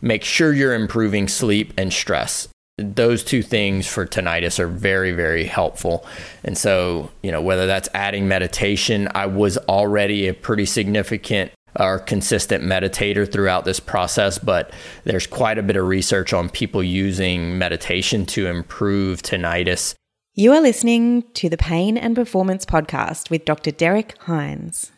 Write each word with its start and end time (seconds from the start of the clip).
make 0.00 0.24
sure 0.24 0.52
you're 0.52 0.74
improving 0.74 1.28
sleep 1.28 1.72
and 1.76 1.92
stress. 1.92 2.48
Those 2.78 3.22
two 3.22 3.42
things 3.42 3.86
for 3.86 4.06
tinnitus 4.06 4.58
are 4.58 4.66
very, 4.66 5.12
very 5.12 5.44
helpful. 5.44 6.06
And 6.44 6.56
so, 6.56 7.10
you 7.22 7.30
know, 7.30 7.42
whether 7.42 7.66
that's 7.66 7.88
adding 7.92 8.26
meditation, 8.26 9.08
I 9.14 9.26
was 9.26 9.58
already 9.58 10.28
a 10.28 10.34
pretty 10.34 10.64
significant 10.64 11.52
or 11.78 11.98
consistent 11.98 12.64
meditator 12.64 13.30
throughout 13.30 13.64
this 13.64 13.80
process, 13.80 14.38
but 14.38 14.72
there's 15.04 15.26
quite 15.26 15.58
a 15.58 15.62
bit 15.62 15.76
of 15.76 15.86
research 15.86 16.32
on 16.32 16.48
people 16.48 16.82
using 16.82 17.58
meditation 17.58 18.26
to 18.26 18.46
improve 18.46 19.22
tinnitus. 19.22 19.94
You 20.34 20.52
are 20.52 20.60
listening 20.60 21.24
to 21.34 21.48
the 21.48 21.58
Pain 21.58 21.96
and 21.96 22.14
Performance 22.14 22.64
Podcast 22.64 23.30
with 23.30 23.44
Dr. 23.44 23.72
Derrick 23.72 24.16
Hines. 24.22 24.90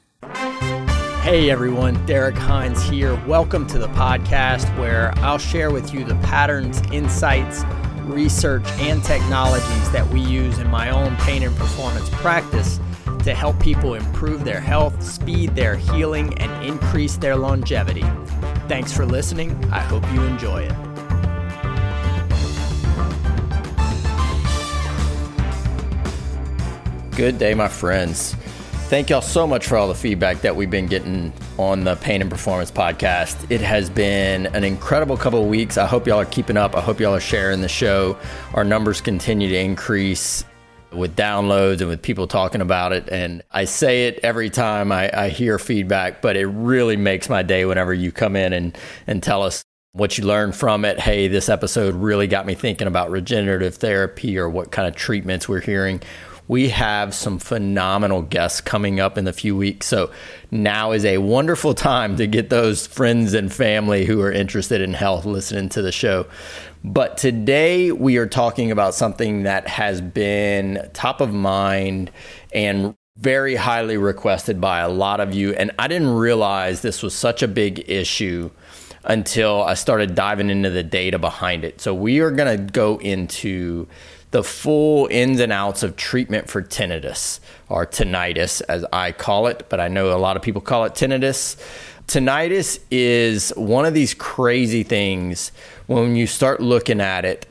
Hey 1.22 1.50
everyone, 1.50 2.04
Derrick 2.04 2.34
Hines 2.34 2.82
here. 2.82 3.14
Welcome 3.28 3.64
to 3.68 3.78
the 3.78 3.86
podcast 3.90 4.76
where 4.76 5.16
I'll 5.18 5.38
share 5.38 5.70
with 5.70 5.94
you 5.94 6.04
the 6.04 6.16
patterns, 6.16 6.82
insights, 6.90 7.62
research, 8.00 8.66
and 8.80 9.04
technologies 9.04 9.90
that 9.92 10.04
we 10.08 10.20
use 10.20 10.58
in 10.58 10.68
my 10.68 10.90
own 10.90 11.14
pain 11.18 11.44
and 11.44 11.56
performance 11.56 12.10
practice 12.10 12.80
to 13.22 13.34
help 13.34 13.60
people 13.60 13.94
improve 13.94 14.44
their 14.44 14.58
health, 14.58 15.00
speed 15.00 15.54
their 15.54 15.76
healing, 15.76 16.36
and 16.40 16.66
increase 16.66 17.16
their 17.16 17.36
longevity. 17.36 18.04
Thanks 18.66 18.92
for 18.92 19.06
listening. 19.06 19.52
I 19.70 19.78
hope 19.78 20.02
you 20.12 20.24
enjoy 20.24 20.64
it. 20.64 20.74
Good 27.16 27.38
day, 27.38 27.54
my 27.54 27.68
friends. 27.68 28.34
Thank 28.88 29.08
y'all 29.08 29.22
so 29.22 29.46
much 29.46 29.66
for 29.66 29.78
all 29.78 29.88
the 29.88 29.94
feedback 29.94 30.42
that 30.42 30.54
we've 30.54 30.70
been 30.70 30.86
getting 30.86 31.32
on 31.56 31.84
the 31.84 31.96
Pain 31.96 32.20
and 32.20 32.30
Performance 32.30 32.70
podcast. 32.70 33.50
It 33.50 33.62
has 33.62 33.88
been 33.88 34.46
an 34.54 34.64
incredible 34.64 35.16
couple 35.16 35.42
of 35.42 35.48
weeks. 35.48 35.78
I 35.78 35.86
hope 35.86 36.06
y'all 36.06 36.20
are 36.20 36.26
keeping 36.26 36.58
up. 36.58 36.76
I 36.76 36.82
hope 36.82 37.00
y'all 37.00 37.14
are 37.14 37.20
sharing 37.20 37.62
the 37.62 37.68
show. 37.68 38.18
Our 38.52 38.64
numbers 38.64 39.00
continue 39.00 39.48
to 39.48 39.56
increase 39.58 40.44
with 40.92 41.16
downloads 41.16 41.80
and 41.80 41.88
with 41.88 42.02
people 42.02 42.26
talking 42.26 42.60
about 42.60 42.92
it. 42.92 43.08
And 43.08 43.42
I 43.50 43.64
say 43.64 44.08
it 44.08 44.20
every 44.22 44.50
time 44.50 44.92
I, 44.92 45.10
I 45.18 45.28
hear 45.30 45.58
feedback, 45.58 46.20
but 46.20 46.36
it 46.36 46.46
really 46.46 46.96
makes 46.96 47.30
my 47.30 47.42
day 47.42 47.64
whenever 47.64 47.94
you 47.94 48.12
come 48.12 48.36
in 48.36 48.52
and, 48.52 48.76
and 49.06 49.22
tell 49.22 49.42
us 49.42 49.64
what 49.92 50.18
you 50.18 50.24
learned 50.24 50.54
from 50.54 50.84
it. 50.84 51.00
Hey, 51.00 51.28
this 51.28 51.48
episode 51.48 51.94
really 51.94 52.26
got 52.26 52.46
me 52.46 52.54
thinking 52.54 52.88
about 52.88 53.10
regenerative 53.10 53.76
therapy 53.76 54.38
or 54.38 54.48
what 54.48 54.70
kind 54.70 54.86
of 54.86 54.94
treatments 54.94 55.48
we're 55.48 55.60
hearing 55.60 56.02
we 56.48 56.68
have 56.70 57.14
some 57.14 57.38
phenomenal 57.38 58.22
guests 58.22 58.60
coming 58.60 59.00
up 59.00 59.16
in 59.16 59.24
the 59.24 59.32
few 59.32 59.56
weeks. 59.56 59.86
So 59.86 60.10
now 60.50 60.92
is 60.92 61.04
a 61.04 61.18
wonderful 61.18 61.74
time 61.74 62.16
to 62.16 62.26
get 62.26 62.50
those 62.50 62.86
friends 62.86 63.34
and 63.34 63.52
family 63.52 64.04
who 64.04 64.20
are 64.20 64.32
interested 64.32 64.80
in 64.80 64.94
health 64.94 65.24
listening 65.24 65.68
to 65.70 65.82
the 65.82 65.92
show. 65.92 66.26
But 66.84 67.16
today 67.16 67.92
we 67.92 68.16
are 68.16 68.26
talking 68.26 68.70
about 68.70 68.94
something 68.94 69.44
that 69.44 69.68
has 69.68 70.00
been 70.00 70.90
top 70.92 71.20
of 71.20 71.32
mind 71.32 72.10
and 72.52 72.94
very 73.18 73.54
highly 73.54 73.96
requested 73.96 74.60
by 74.60 74.80
a 74.80 74.88
lot 74.88 75.20
of 75.20 75.34
you. 75.34 75.54
And 75.54 75.70
I 75.78 75.86
didn't 75.86 76.14
realize 76.14 76.82
this 76.82 77.02
was 77.02 77.14
such 77.14 77.42
a 77.42 77.48
big 77.48 77.88
issue 77.88 78.50
until 79.04 79.62
I 79.62 79.74
started 79.74 80.14
diving 80.14 80.50
into 80.50 80.70
the 80.70 80.82
data 80.82 81.18
behind 81.18 81.64
it. 81.64 81.80
So 81.80 81.94
we 81.94 82.20
are 82.20 82.30
going 82.30 82.56
to 82.56 82.72
go 82.72 82.98
into 82.98 83.86
the 84.32 84.42
full 84.42 85.06
ins 85.10 85.40
and 85.40 85.52
outs 85.52 85.82
of 85.82 85.94
treatment 85.96 86.48
for 86.48 86.62
tinnitus 86.62 87.38
or 87.68 87.86
tinnitus, 87.86 88.60
as 88.68 88.84
I 88.92 89.12
call 89.12 89.46
it, 89.46 89.66
but 89.68 89.78
I 89.78 89.88
know 89.88 90.12
a 90.12 90.18
lot 90.18 90.36
of 90.36 90.42
people 90.42 90.60
call 90.60 90.84
it 90.84 90.94
tinnitus. 90.94 91.56
Tinnitus 92.08 92.80
is 92.90 93.50
one 93.56 93.84
of 93.84 93.94
these 93.94 94.14
crazy 94.14 94.82
things 94.82 95.52
when 95.86 96.16
you 96.16 96.26
start 96.26 96.60
looking 96.60 97.00
at 97.00 97.24
it 97.24 97.46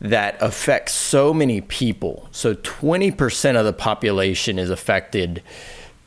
that 0.00 0.36
affects 0.42 0.92
so 0.92 1.32
many 1.32 1.62
people. 1.62 2.28
So 2.30 2.54
20% 2.54 3.56
of 3.56 3.64
the 3.64 3.72
population 3.72 4.58
is 4.58 4.68
affected. 4.68 5.42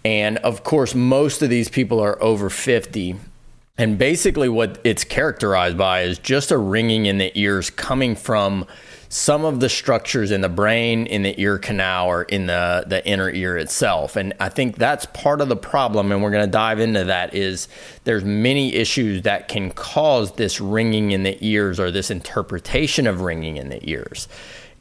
And 0.05 0.37
of 0.39 0.63
course, 0.63 0.93
most 0.93 1.41
of 1.41 1.49
these 1.49 1.69
people 1.69 1.99
are 1.99 2.21
over 2.21 2.51
50. 2.51 3.15
And 3.79 3.97
basically, 3.97 4.47
what 4.47 4.79
it's 4.83 5.03
characterized 5.03 5.77
by 5.77 6.01
is 6.01 6.19
just 6.19 6.51
a 6.51 6.57
ringing 6.57 7.07
in 7.07 7.17
the 7.17 7.31
ears 7.33 7.69
coming 7.69 8.15
from 8.15 8.67
some 9.11 9.43
of 9.43 9.59
the 9.59 9.69
structures 9.69 10.29
in 10.29 10.41
the 10.41 10.49
brain, 10.49 11.07
in 11.07 11.23
the 11.23 11.39
ear 11.41 11.57
canal, 11.57 12.07
or 12.07 12.23
in 12.23 12.45
the, 12.45 12.83
the 12.85 13.05
inner 13.07 13.29
ear 13.31 13.57
itself. 13.57 14.15
And 14.15 14.35
I 14.39 14.49
think 14.49 14.77
that's 14.77 15.07
part 15.07 15.41
of 15.41 15.49
the 15.49 15.55
problem, 15.55 16.11
and 16.11 16.21
we're 16.21 16.29
going 16.29 16.45
to 16.45 16.51
dive 16.51 16.79
into 16.79 17.03
that, 17.05 17.33
is 17.33 17.67
there's 18.03 18.23
many 18.23 18.75
issues 18.75 19.23
that 19.23 19.47
can 19.47 19.71
cause 19.71 20.33
this 20.33 20.61
ringing 20.61 21.09
in 21.09 21.23
the 21.23 21.37
ears 21.41 21.79
or 21.79 21.89
this 21.89 22.11
interpretation 22.11 23.07
of 23.07 23.21
ringing 23.21 23.57
in 23.57 23.69
the 23.69 23.89
ears. 23.89 24.27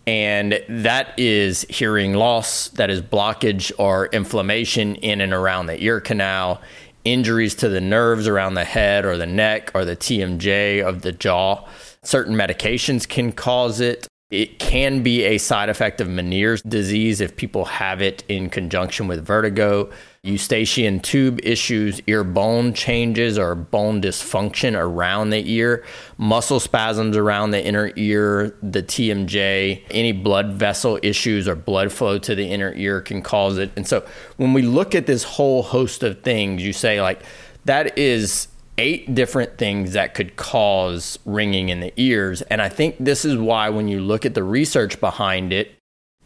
And 0.07 0.63
that 0.69 1.19
is 1.19 1.63
hearing 1.71 2.13
loss, 2.13 2.69
that 2.71 2.91
is 2.91 3.01
blockage 3.01 3.73
or 3.79 4.07
inflammation 4.09 4.97
in 4.97 5.23
and 5.23 5.33
around 5.33 5.67
the 5.67 5.83
ear 5.83 6.01
canal, 6.01 6.61
injuries 7.05 7.55
to 7.57 7.71
the 7.71 7.81
nerves 7.81 8.29
around 8.29 8.55
the 8.55 8.65
head 8.65 9.07
or 9.07 9.17
the 9.17 9.27
neck 9.27 9.71
or 9.75 9.87
the 9.87 9.97
TMJ 9.97 10.83
of 10.87 11.01
the 11.01 11.13
jaw. 11.13 11.67
Certain 12.03 12.35
medications 12.35 13.09
can 13.09 13.33
cause 13.33 13.81
it. 13.81 14.07
It 14.31 14.59
can 14.59 15.03
be 15.03 15.25
a 15.25 15.39
side 15.39 15.71
effect 15.71 16.03
of 16.03 16.09
Meniere's 16.09 16.61
disease 16.61 17.23
if 17.23 17.35
people 17.35 17.65
have 17.65 18.03
it 18.03 18.25
in 18.29 18.51
conjunction 18.51 19.09
with 19.09 19.25
vertigo, 19.25 19.91
eustachian 20.23 21.01
tube 21.01 21.41
issues, 21.43 22.03
ear 22.07 22.25
bone 22.25 22.75
changes 22.75 23.39
or 23.39 23.55
bone 23.55 24.03
dysfunction 24.03 24.79
around 24.79 25.31
the 25.31 25.51
ear, 25.51 25.83
muscle 26.19 26.61
spasms 26.61 27.17
around 27.17 27.53
the 27.53 27.65
inner 27.65 27.91
ear, 27.97 28.55
the 28.63 28.83
TMJ, 28.83 29.85
any 29.91 30.13
blood 30.13 30.53
vessel 30.53 30.99
issues 31.03 31.49
or 31.49 31.55
blood 31.55 31.91
flow 31.91 32.19
to 32.19 32.35
the 32.35 32.53
inner 32.53 32.75
ear 32.75 33.01
can 33.01 33.23
cause 33.23 33.57
it. 33.57 33.71
And 33.77 33.89
so 33.89 34.07
when 34.37 34.53
we 34.53 34.61
look 34.61 34.95
at 34.95 35.07
this 35.07 35.25
whole 35.25 35.63
host 35.63 36.03
of 36.03 36.21
things, 36.21 36.63
you 36.63 36.75
say, 36.75 37.01
like, 37.01 37.23
that 37.65 37.97
is 37.97 38.49
eight 38.79 39.15
different 39.15 39.59
things 39.59 39.93
that 39.93 40.15
could 40.15 40.37
cause 40.37 41.19
ringing 41.25 41.69
in 41.69 41.81
the 41.81 41.93
ears. 41.97 42.43
And 42.43 42.63
I 42.63 42.69
think 42.69 42.97
this 42.99 43.25
is 43.25 43.37
why, 43.37 43.69
when 43.69 43.89
you 43.89 44.01
look 44.01 44.25
at 44.25 44.35
the 44.35 44.45
research 44.45 45.01
behind 45.01 45.53
it, 45.53 45.75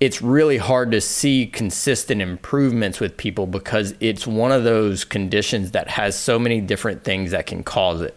it's 0.01 0.21
really 0.21 0.59
hard 0.59 0.91
to 0.91 1.01
see 1.01 1.47
consistent 1.47 2.21
improvements 2.21 2.99
with 2.99 3.17
people 3.17 3.47
because 3.47 3.95
it's 4.01 4.27
one 4.27 4.51
of 4.51 4.65
those 4.65 5.05
conditions 5.05 5.71
that 5.73 5.89
has 5.89 6.19
so 6.19 6.39
many 6.39 6.61
different 6.61 7.05
things 7.05 7.31
that 7.31 7.47
can 7.47 7.63
cause 7.63 8.01
it. 8.01 8.17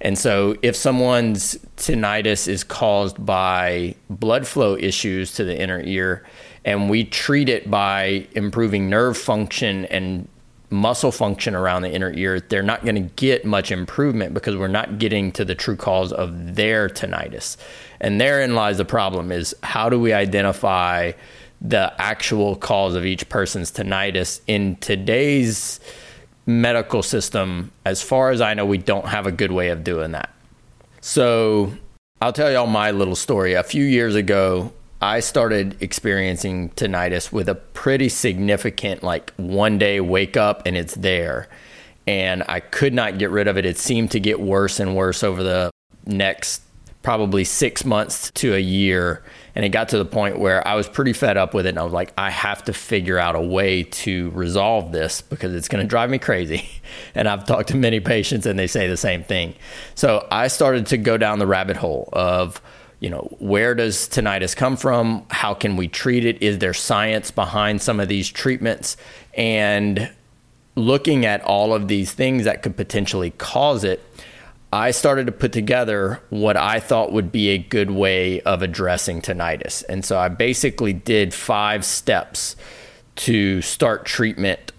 And 0.00 0.18
so, 0.18 0.54
if 0.60 0.76
someone's 0.76 1.56
tinnitus 1.76 2.46
is 2.46 2.62
caused 2.62 3.24
by 3.24 3.94
blood 4.10 4.46
flow 4.46 4.76
issues 4.76 5.32
to 5.34 5.44
the 5.44 5.58
inner 5.58 5.80
ear, 5.80 6.24
and 6.64 6.90
we 6.90 7.04
treat 7.04 7.48
it 7.48 7.70
by 7.70 8.26
improving 8.32 8.90
nerve 8.90 9.16
function 9.16 9.86
and 9.86 10.28
muscle 10.70 11.12
function 11.12 11.54
around 11.54 11.82
the 11.82 11.92
inner 11.92 12.12
ear, 12.12 12.40
they're 12.40 12.62
not 12.62 12.82
going 12.84 12.96
to 12.96 13.14
get 13.16 13.44
much 13.44 13.70
improvement 13.70 14.34
because 14.34 14.56
we're 14.56 14.68
not 14.68 14.98
getting 14.98 15.30
to 15.32 15.44
the 15.44 15.54
true 15.54 15.76
cause 15.76 16.12
of 16.12 16.56
their 16.56 16.88
tinnitus. 16.88 17.56
And 18.00 18.20
therein 18.20 18.54
lies 18.54 18.78
the 18.78 18.84
problem 18.84 19.30
is 19.30 19.54
how 19.62 19.88
do 19.88 19.98
we 19.98 20.12
identify 20.12 21.12
the 21.60 21.92
actual 21.98 22.56
cause 22.56 22.94
of 22.94 23.06
each 23.06 23.28
person's 23.28 23.70
tinnitus 23.70 24.40
in 24.46 24.76
today's 24.76 25.80
medical 26.46 27.02
system 27.02 27.72
as 27.86 28.02
far 28.02 28.30
as 28.30 28.40
I 28.40 28.54
know 28.54 28.66
we 28.66 28.78
don't 28.78 29.06
have 29.06 29.26
a 29.26 29.32
good 29.32 29.52
way 29.52 29.70
of 29.70 29.82
doing 29.82 30.12
that. 30.12 30.30
So, 31.00 31.72
I'll 32.20 32.32
tell 32.32 32.50
y'all 32.50 32.66
my 32.66 32.90
little 32.90 33.16
story. 33.16 33.54
A 33.54 33.62
few 33.62 33.84
years 33.84 34.14
ago, 34.14 34.72
I 35.04 35.20
started 35.20 35.76
experiencing 35.82 36.70
tinnitus 36.70 37.30
with 37.30 37.50
a 37.50 37.54
pretty 37.54 38.08
significant, 38.08 39.02
like 39.02 39.34
one 39.36 39.76
day 39.76 40.00
wake 40.00 40.38
up 40.38 40.62
and 40.64 40.78
it's 40.78 40.94
there. 40.94 41.46
And 42.06 42.42
I 42.48 42.60
could 42.60 42.94
not 42.94 43.18
get 43.18 43.28
rid 43.28 43.46
of 43.46 43.58
it. 43.58 43.66
It 43.66 43.76
seemed 43.76 44.12
to 44.12 44.20
get 44.20 44.40
worse 44.40 44.80
and 44.80 44.96
worse 44.96 45.22
over 45.22 45.42
the 45.42 45.70
next 46.06 46.62
probably 47.02 47.44
six 47.44 47.84
months 47.84 48.30
to 48.30 48.54
a 48.54 48.58
year. 48.58 49.22
And 49.54 49.62
it 49.62 49.68
got 49.68 49.90
to 49.90 49.98
the 49.98 50.06
point 50.06 50.38
where 50.38 50.66
I 50.66 50.74
was 50.74 50.88
pretty 50.88 51.12
fed 51.12 51.36
up 51.36 51.52
with 51.52 51.66
it. 51.66 51.70
And 51.70 51.78
I 51.78 51.82
was 51.82 51.92
like, 51.92 52.14
I 52.16 52.30
have 52.30 52.64
to 52.64 52.72
figure 52.72 53.18
out 53.18 53.36
a 53.36 53.42
way 53.42 53.82
to 53.82 54.30
resolve 54.30 54.90
this 54.90 55.20
because 55.20 55.54
it's 55.54 55.68
going 55.68 55.84
to 55.84 55.88
drive 55.88 56.08
me 56.08 56.18
crazy. 56.18 56.66
And 57.16 57.28
I've 57.28 57.44
talked 57.44 57.68
to 57.68 57.76
many 57.76 57.98
patients 57.98 58.46
and 58.46 58.56
they 58.56 58.68
say 58.68 58.86
the 58.88 58.96
same 58.96 59.24
thing. 59.24 59.54
So 59.96 60.26
I 60.30 60.46
started 60.46 60.86
to 60.86 60.96
go 60.96 61.16
down 61.16 61.40
the 61.40 61.46
rabbit 61.46 61.76
hole 61.76 62.08
of, 62.12 62.60
you 63.04 63.10
know, 63.10 63.28
where 63.38 63.74
does 63.74 64.08
tinnitus 64.08 64.56
come 64.56 64.78
from? 64.78 65.26
How 65.28 65.52
can 65.52 65.76
we 65.76 65.88
treat 65.88 66.24
it? 66.24 66.42
Is 66.42 66.60
there 66.60 66.72
science 66.72 67.30
behind 67.30 67.82
some 67.82 68.00
of 68.00 68.08
these 68.08 68.30
treatments? 68.30 68.96
And 69.34 70.10
looking 70.74 71.26
at 71.26 71.42
all 71.42 71.74
of 71.74 71.88
these 71.88 72.12
things 72.12 72.44
that 72.44 72.62
could 72.62 72.78
potentially 72.78 73.32
cause 73.32 73.84
it, 73.84 74.02
I 74.72 74.90
started 74.90 75.26
to 75.26 75.32
put 75.32 75.52
together 75.52 76.22
what 76.30 76.56
I 76.56 76.80
thought 76.80 77.12
would 77.12 77.30
be 77.30 77.50
a 77.50 77.58
good 77.58 77.90
way 77.90 78.40
of 78.40 78.62
addressing 78.62 79.20
tinnitus. 79.20 79.84
And 79.86 80.02
so 80.02 80.18
I 80.18 80.30
basically 80.30 80.94
did 80.94 81.34
five 81.34 81.84
steps 81.84 82.56
to 83.16 83.60
start 83.60 84.06
treatment 84.06 84.72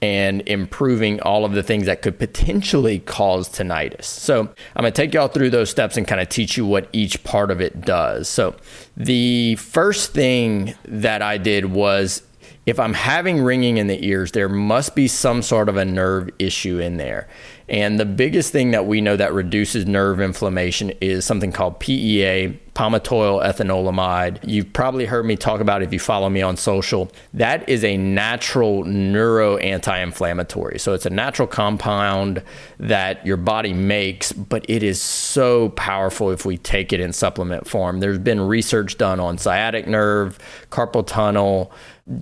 and 0.00 0.42
improving 0.46 1.20
all 1.20 1.44
of 1.44 1.52
the 1.52 1.62
things 1.62 1.86
that 1.86 2.02
could 2.02 2.18
potentially 2.18 3.00
cause 3.00 3.48
tinnitus. 3.48 4.04
So, 4.04 4.40
I'm 4.76 4.82
going 4.82 4.92
to 4.92 4.96
take 5.02 5.14
y'all 5.14 5.28
through 5.28 5.50
those 5.50 5.70
steps 5.70 5.96
and 5.96 6.06
kind 6.06 6.20
of 6.20 6.28
teach 6.28 6.56
you 6.56 6.64
what 6.66 6.88
each 6.92 7.24
part 7.24 7.50
of 7.50 7.60
it 7.60 7.80
does. 7.80 8.28
So, 8.28 8.54
the 8.96 9.56
first 9.56 10.12
thing 10.12 10.74
that 10.84 11.22
I 11.22 11.38
did 11.38 11.66
was 11.66 12.22
if 12.68 12.78
I'm 12.78 12.92
having 12.92 13.40
ringing 13.42 13.78
in 13.78 13.86
the 13.86 14.06
ears, 14.06 14.32
there 14.32 14.48
must 14.48 14.94
be 14.94 15.08
some 15.08 15.40
sort 15.40 15.70
of 15.70 15.78
a 15.78 15.86
nerve 15.86 16.28
issue 16.38 16.78
in 16.78 16.98
there. 16.98 17.26
And 17.66 17.98
the 17.98 18.04
biggest 18.04 18.52
thing 18.52 18.72
that 18.72 18.86
we 18.86 19.00
know 19.00 19.16
that 19.16 19.32
reduces 19.32 19.86
nerve 19.86 20.20
inflammation 20.20 20.92
is 21.00 21.24
something 21.24 21.50
called 21.50 21.80
PEA, 21.80 22.58
palmitoyl 22.78 23.44
ethanolamide. 23.44 24.38
You've 24.46 24.72
probably 24.72 25.04
heard 25.04 25.26
me 25.26 25.34
talk 25.34 25.60
about 25.60 25.82
if 25.82 25.92
you 25.92 25.98
follow 25.98 26.30
me 26.30 26.42
on 26.42 26.56
social. 26.56 27.10
That 27.34 27.68
is 27.68 27.82
a 27.82 27.96
natural 27.96 28.84
neuro 28.84 29.56
anti 29.56 29.98
inflammatory. 29.98 30.78
So 30.78 30.92
it's 30.94 31.04
a 31.04 31.10
natural 31.10 31.48
compound 31.48 32.40
that 32.78 33.26
your 33.26 33.36
body 33.36 33.72
makes, 33.72 34.32
but 34.32 34.64
it 34.68 34.84
is 34.84 35.02
so 35.02 35.70
powerful 35.70 36.30
if 36.30 36.46
we 36.46 36.56
take 36.56 36.92
it 36.92 37.00
in 37.00 37.12
supplement 37.12 37.66
form. 37.66 37.98
There's 37.98 38.18
been 38.18 38.40
research 38.40 38.96
done 38.96 39.18
on 39.18 39.38
sciatic 39.38 39.88
nerve, 39.88 40.38
carpal 40.70 41.04
tunnel 41.04 41.72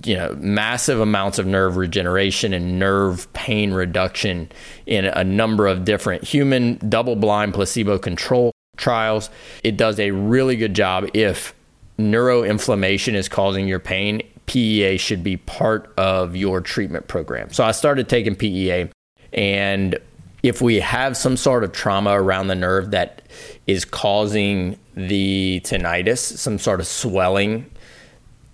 you 0.03 0.17
know 0.17 0.35
massive 0.37 0.99
amounts 0.99 1.39
of 1.39 1.45
nerve 1.45 1.77
regeneration 1.77 2.51
and 2.51 2.77
nerve 2.77 3.31
pain 3.31 3.71
reduction 3.71 4.51
in 4.85 5.05
a 5.05 5.23
number 5.23 5.65
of 5.65 5.85
different 5.85 6.25
human 6.25 6.77
double 6.89 7.15
blind 7.15 7.53
placebo 7.53 7.97
control 7.97 8.51
trials. 8.77 9.29
It 9.63 9.77
does 9.77 9.99
a 9.99 10.11
really 10.11 10.55
good 10.55 10.73
job 10.73 11.09
if 11.13 11.53
neuroinflammation 11.97 13.13
is 13.15 13.27
causing 13.27 13.67
your 13.67 13.79
pain 13.79 14.21
PEA 14.47 14.97
should 14.97 15.23
be 15.23 15.37
part 15.37 15.93
of 15.97 16.35
your 16.35 16.61
treatment 16.61 17.07
program. 17.07 17.51
So 17.51 17.63
I 17.63 17.71
started 17.71 18.09
taking 18.09 18.35
PEA 18.35 18.89
and 19.33 19.99
if 20.41 20.61
we 20.61 20.79
have 20.79 21.17
some 21.17 21.35
sort 21.35 21.63
of 21.63 21.73
trauma 21.73 22.11
around 22.11 22.47
the 22.47 22.55
nerve 22.55 22.91
that 22.91 23.23
is 23.67 23.83
causing 23.83 24.79
the 24.95 25.61
tinnitus 25.63 26.19
some 26.19 26.57
sort 26.57 26.79
of 26.79 26.87
swelling 26.87 27.69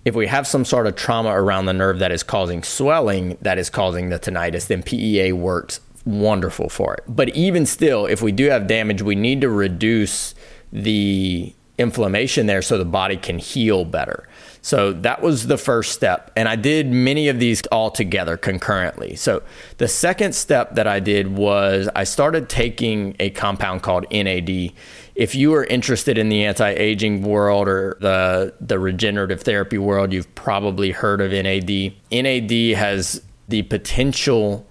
if 0.04 0.14
we 0.14 0.26
have 0.26 0.46
some 0.46 0.64
sort 0.64 0.86
of 0.86 0.96
trauma 0.96 1.30
around 1.30 1.66
the 1.66 1.72
nerve 1.72 2.00
that 2.00 2.12
is 2.12 2.22
causing 2.22 2.62
swelling 2.62 3.38
that 3.40 3.58
is 3.58 3.70
causing 3.70 4.10
the 4.10 4.18
tinnitus, 4.18 4.66
then 4.66 4.82
PEA 4.82 5.32
works 5.32 5.80
wonderful 6.04 6.68
for 6.68 6.94
it. 6.94 7.04
But 7.08 7.30
even 7.30 7.66
still, 7.66 8.06
if 8.06 8.22
we 8.22 8.32
do 8.32 8.50
have 8.50 8.66
damage, 8.66 9.02
we 9.02 9.14
need 9.14 9.40
to 9.40 9.48
reduce 9.48 10.34
the 10.72 11.54
inflammation 11.78 12.46
there 12.46 12.62
so 12.62 12.78
the 12.78 12.84
body 12.84 13.16
can 13.16 13.38
heal 13.38 13.84
better. 13.84 14.28
So 14.62 14.92
that 14.92 15.20
was 15.20 15.46
the 15.46 15.58
first 15.58 15.92
step. 15.92 16.30
And 16.36 16.48
I 16.48 16.56
did 16.56 16.90
many 16.90 17.28
of 17.28 17.38
these 17.38 17.60
all 17.66 17.90
together 17.90 18.36
concurrently. 18.36 19.14
So 19.16 19.42
the 19.76 19.88
second 19.88 20.34
step 20.34 20.76
that 20.76 20.86
I 20.86 21.00
did 21.00 21.36
was 21.36 21.88
I 21.94 22.04
started 22.04 22.48
taking 22.48 23.14
a 23.20 23.28
compound 23.30 23.82
called 23.82 24.06
NAD. 24.10 24.72
If 25.14 25.34
you 25.34 25.52
are 25.54 25.64
interested 25.64 26.16
in 26.16 26.28
the 26.28 26.44
anti-aging 26.44 27.22
world 27.22 27.68
or 27.68 27.98
the 28.00 28.54
the 28.60 28.78
regenerative 28.78 29.42
therapy 29.42 29.78
world, 29.78 30.12
you've 30.12 30.34
probably 30.34 30.92
heard 30.92 31.20
of 31.20 31.32
NAD. 31.32 31.92
NAD 32.10 32.76
has 32.78 33.22
the 33.48 33.62
potential 33.62 34.66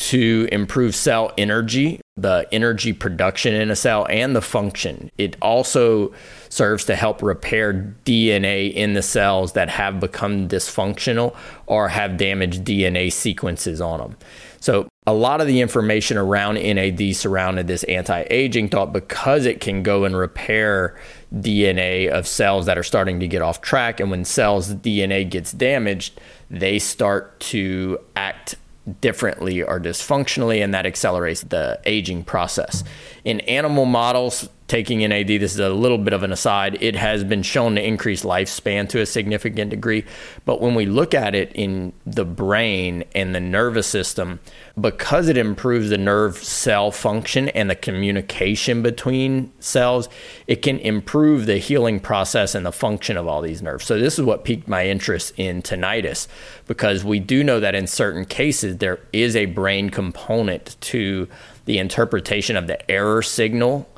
to 0.00 0.48
improve 0.50 0.94
cell 0.94 1.30
energy, 1.36 2.00
the 2.16 2.48
energy 2.50 2.94
production 2.94 3.54
in 3.54 3.70
a 3.70 3.76
cell, 3.76 4.06
and 4.08 4.34
the 4.34 4.40
function. 4.40 5.10
It 5.18 5.36
also 5.42 6.14
serves 6.48 6.86
to 6.86 6.96
help 6.96 7.22
repair 7.22 7.94
DNA 8.06 8.72
in 8.72 8.94
the 8.94 9.02
cells 9.02 9.52
that 9.52 9.68
have 9.68 10.00
become 10.00 10.48
dysfunctional 10.48 11.36
or 11.66 11.88
have 11.90 12.16
damaged 12.16 12.64
DNA 12.64 13.12
sequences 13.12 13.82
on 13.82 14.00
them. 14.00 14.16
So, 14.58 14.88
a 15.06 15.12
lot 15.12 15.40
of 15.40 15.46
the 15.46 15.60
information 15.60 16.16
around 16.16 16.54
NAD 16.54 17.14
surrounded 17.16 17.66
this 17.66 17.84
anti 17.84 18.24
aging 18.30 18.70
thought 18.70 18.94
because 18.94 19.44
it 19.44 19.60
can 19.60 19.82
go 19.82 20.04
and 20.04 20.16
repair 20.16 20.98
DNA 21.34 22.08
of 22.08 22.26
cells 22.26 22.66
that 22.66 22.78
are 22.78 22.82
starting 22.82 23.20
to 23.20 23.28
get 23.28 23.42
off 23.42 23.60
track. 23.60 24.00
And 24.00 24.10
when 24.10 24.24
cells' 24.24 24.74
DNA 24.74 25.28
gets 25.28 25.52
damaged, 25.52 26.20
they 26.50 26.78
start 26.78 27.38
to 27.40 27.98
act 28.16 28.56
differently 29.00 29.62
or 29.62 29.78
dysfunctionally, 29.78 30.62
and 30.62 30.74
that 30.74 30.86
accelerates 30.86 31.42
the 31.42 31.80
aging 31.86 32.24
process. 32.24 32.82
In 33.24 33.40
animal 33.40 33.84
models, 33.84 34.48
taking 34.70 35.00
NAD, 35.00 35.26
this 35.26 35.52
is 35.52 35.58
a 35.58 35.68
little 35.68 35.98
bit 35.98 36.12
of 36.12 36.22
an 36.22 36.32
aside, 36.32 36.80
it 36.80 36.94
has 36.94 37.24
been 37.24 37.42
shown 37.42 37.74
to 37.74 37.84
increase 37.84 38.22
lifespan 38.22 38.88
to 38.88 39.00
a 39.00 39.04
significant 39.04 39.70
degree. 39.70 40.04
But 40.44 40.60
when 40.60 40.76
we 40.76 40.86
look 40.86 41.12
at 41.12 41.34
it 41.34 41.50
in 41.54 41.92
the 42.06 42.24
brain 42.24 43.02
and 43.12 43.34
the 43.34 43.40
nervous 43.40 43.88
system, 43.88 44.38
because 44.80 45.28
it 45.28 45.36
improves 45.36 45.90
the 45.90 45.98
nerve 45.98 46.36
cell 46.38 46.92
function 46.92 47.48
and 47.48 47.68
the 47.68 47.74
communication 47.74 48.80
between 48.80 49.52
cells, 49.58 50.08
it 50.46 50.62
can 50.62 50.78
improve 50.78 51.46
the 51.46 51.58
healing 51.58 51.98
process 51.98 52.54
and 52.54 52.64
the 52.64 52.72
function 52.72 53.16
of 53.16 53.26
all 53.26 53.42
these 53.42 53.60
nerves. 53.60 53.84
So, 53.84 53.98
this 53.98 54.20
is 54.20 54.24
what 54.24 54.44
piqued 54.44 54.68
my 54.68 54.86
interest 54.86 55.34
in 55.36 55.62
tinnitus 55.62 56.28
because 56.68 57.02
we 57.02 57.18
do 57.18 57.42
know 57.42 57.58
that 57.58 57.74
in 57.74 57.88
certain 57.88 58.24
cases 58.24 58.76
there 58.76 59.00
is 59.12 59.34
a 59.34 59.46
brain 59.46 59.90
component 59.90 60.76
to 60.82 61.28
the 61.64 61.78
interpretation 61.78 62.56
of 62.56 62.66
the 62.66 62.90
error 62.90 63.22
signal 63.22 63.88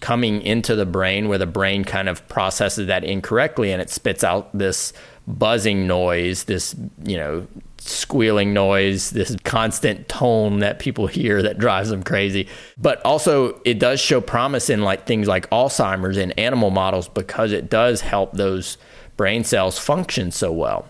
coming 0.00 0.42
into 0.42 0.74
the 0.74 0.86
brain 0.86 1.28
where 1.28 1.38
the 1.38 1.46
brain 1.46 1.84
kind 1.84 2.08
of 2.08 2.26
processes 2.28 2.86
that 2.86 3.02
incorrectly 3.04 3.72
and 3.72 3.80
it 3.80 3.90
spits 3.90 4.22
out 4.22 4.56
this 4.56 4.92
buzzing 5.26 5.86
noise, 5.86 6.44
this, 6.44 6.74
you 7.04 7.16
know, 7.16 7.46
squealing 7.78 8.52
noise, 8.52 9.10
this 9.10 9.34
constant 9.44 10.08
tone 10.08 10.60
that 10.60 10.78
people 10.78 11.06
hear 11.08 11.42
that 11.42 11.58
drives 11.58 11.88
them 11.88 12.02
crazy. 12.02 12.48
But 12.78 13.04
also, 13.04 13.60
it 13.64 13.78
does 13.78 14.00
show 14.00 14.20
promise 14.20 14.70
in 14.70 14.82
like 14.82 15.06
things 15.06 15.26
like 15.26 15.48
Alzheimer's 15.50 16.16
in 16.16 16.32
animal 16.32 16.70
models 16.70 17.08
because 17.08 17.52
it 17.52 17.70
does 17.70 18.00
help 18.00 18.32
those 18.32 18.78
brain 19.16 19.44
cells 19.44 19.78
function 19.78 20.30
so 20.30 20.52
well. 20.52 20.88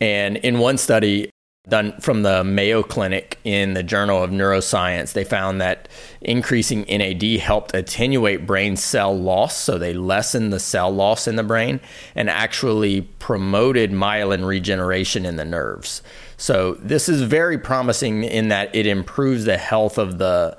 And 0.00 0.38
in 0.38 0.58
one 0.58 0.78
study, 0.78 1.29
done 1.68 1.92
from 2.00 2.22
the 2.22 2.42
Mayo 2.42 2.82
Clinic 2.82 3.38
in 3.44 3.74
the 3.74 3.82
Journal 3.82 4.22
of 4.22 4.30
Neuroscience, 4.30 5.12
they 5.12 5.24
found 5.24 5.60
that 5.60 5.88
increasing 6.22 6.86
NAD 6.88 7.22
helped 7.38 7.74
attenuate 7.74 8.46
brain 8.46 8.76
cell 8.76 9.16
loss. 9.16 9.56
So 9.56 9.76
they 9.76 9.92
lessened 9.92 10.52
the 10.52 10.60
cell 10.60 10.90
loss 10.90 11.28
in 11.28 11.36
the 11.36 11.42
brain 11.42 11.80
and 12.14 12.30
actually 12.30 13.02
promoted 13.02 13.92
myelin 13.92 14.46
regeneration 14.46 15.26
in 15.26 15.36
the 15.36 15.44
nerves. 15.44 16.02
So 16.38 16.74
this 16.80 17.08
is 17.08 17.22
very 17.22 17.58
promising 17.58 18.24
in 18.24 18.48
that 18.48 18.74
it 18.74 18.86
improves 18.86 19.44
the 19.44 19.58
health 19.58 19.98
of 19.98 20.16
the 20.16 20.56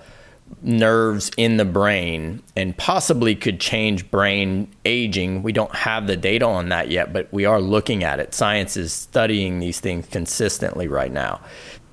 nerves 0.62 1.31
in 1.38 1.57
the 1.57 1.65
brain 1.65 2.42
and 2.56 2.75
possibly 2.77 3.36
could 3.36 3.59
change 3.59 4.09
brain 4.12 4.68
aging. 4.86 5.43
We 5.43 5.51
don't 5.51 5.74
have 5.75 6.08
the 6.08 6.17
data 6.17 6.46
on 6.46 6.70
that 6.70 6.89
yet, 6.89 7.13
but 7.13 7.27
we 7.31 7.46
are 7.46 7.62
looking 7.62 8.03
at 8.03 8.20
it. 8.20 8.34
Science 8.34 8.77
is 8.77 8.93
studying 8.93 9.60
these 9.60 9.79
things 9.79 10.08
consistently 10.08 10.88
right 10.88 11.12
now. 11.12 11.41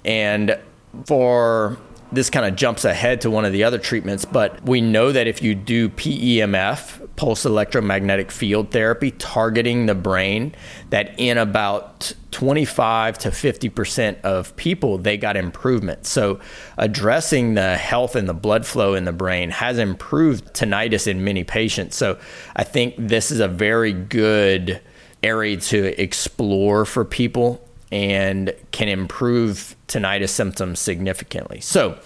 And 0.05 0.59
for 1.05 1.79
this 2.11 2.31
kind 2.31 2.47
of 2.47 2.57
jumps 2.57 2.85
ahead 2.85 3.21
to 3.23 3.31
one 3.31 3.45
of 3.45 3.53
the 3.53 3.65
other 3.65 3.79
treatments, 3.79 4.25
but 4.25 4.62
we 4.65 4.81
know 4.81 5.12
that 5.12 5.27
if 5.27 5.43
you 5.43 5.55
do 5.55 5.88
PEMF, 5.91 7.09
pulse 7.17 7.45
electromagnetic 7.45 8.31
field 8.31 8.71
therapy, 8.71 9.11
targeting 9.11 9.87
the 9.87 9.95
brain, 9.95 10.55
that 10.91 11.15
in 11.19 11.37
about 11.37 12.12
25 12.31 13.19
to 13.19 13.29
50% 13.31 14.21
of 14.23 14.57
people, 14.57 14.99
they 14.99 15.17
got 15.17 15.37
improvement. 15.37 16.07
So, 16.07 16.41
addressing 16.77 17.55
the 17.55 17.77
health 17.77 18.15
and 18.17 18.29
the 18.29 18.35
blood 18.35 18.65
flow 18.65 18.95
in 18.95 19.05
the 19.05 19.12
brain 19.12 19.50
has 19.50 19.79
improved 19.79 20.55
tinnitus 20.55 21.07
in 21.07 21.25
many 21.25 21.45
patients. 21.45 21.97
So, 21.97 22.19
I 22.57 22.65
think 22.65 22.95
this 22.97 23.31
is 23.31 23.41
a 23.41 23.49
very 23.49 23.93
good 23.93 24.81
area 25.23 25.57
to 25.57 26.00
explore 26.00 26.85
for 26.85 27.05
people 27.05 27.68
and 27.90 28.54
can 28.71 28.88
improve 28.88 29.76
tinnitus 29.87 30.30
symptoms 30.30 30.78
significantly. 30.78 31.61
So, 31.61 31.99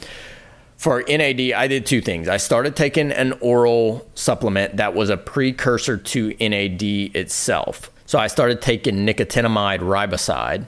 for 0.76 1.04
NAD, 1.08 1.40
I 1.52 1.68
did 1.68 1.86
two 1.86 2.00
things. 2.00 2.26
I 2.28 2.38
started 2.38 2.74
taking 2.74 3.12
an 3.12 3.34
oral 3.40 4.10
supplement 4.16 4.78
that 4.78 4.94
was 4.94 5.10
a 5.10 5.16
precursor 5.16 5.96
to 5.96 6.34
NAD 6.40 6.82
itself. 6.82 7.92
So 8.04 8.18
I 8.18 8.26
started 8.26 8.60
taking 8.60 9.06
nicotinamide 9.06 9.78
riboside, 9.78 10.66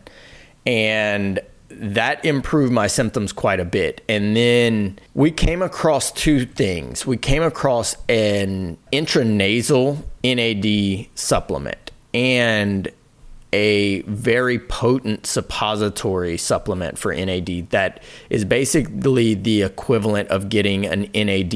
and 0.64 1.40
that 1.68 2.24
improved 2.24 2.72
my 2.72 2.86
symptoms 2.86 3.32
quite 3.32 3.58
a 3.58 3.64
bit. 3.64 4.04
And 4.08 4.36
then 4.36 5.00
we 5.14 5.32
came 5.32 5.62
across 5.62 6.12
two 6.12 6.46
things. 6.46 7.04
We 7.04 7.16
came 7.16 7.42
across 7.42 7.96
an 8.08 8.78
intranasal 8.92 9.98
NAD 10.22 11.08
supplement 11.16 11.90
and 12.14 12.88
a 13.54 14.02
very 14.02 14.58
potent 14.58 15.26
suppository 15.26 16.36
supplement 16.36 16.98
for 16.98 17.14
NAD 17.14 17.70
that 17.70 18.02
is 18.28 18.44
basically 18.44 19.34
the 19.34 19.62
equivalent 19.62 20.28
of 20.30 20.48
getting 20.48 20.84
an 20.84 21.02
NAD 21.14 21.54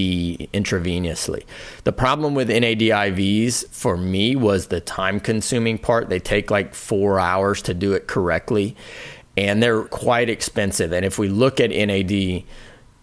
intravenously. 0.54 1.42
The 1.82 1.92
problem 1.92 2.36
with 2.36 2.50
NAD 2.50 2.78
IVs 2.78 3.68
for 3.70 3.96
me 3.96 4.36
was 4.36 4.68
the 4.68 4.80
time 4.80 5.18
consuming 5.18 5.76
part. 5.76 6.08
They 6.08 6.20
take 6.20 6.52
like 6.52 6.72
four 6.72 7.18
hours 7.18 7.62
to 7.62 7.74
do 7.74 7.94
it 7.94 8.06
correctly. 8.06 8.76
and 9.36 9.62
they're 9.62 9.84
quite 9.84 10.28
expensive. 10.28 10.92
And 10.92 11.04
if 11.04 11.18
we 11.18 11.28
look 11.28 11.60
at 11.60 11.70
NAD, 11.70 12.42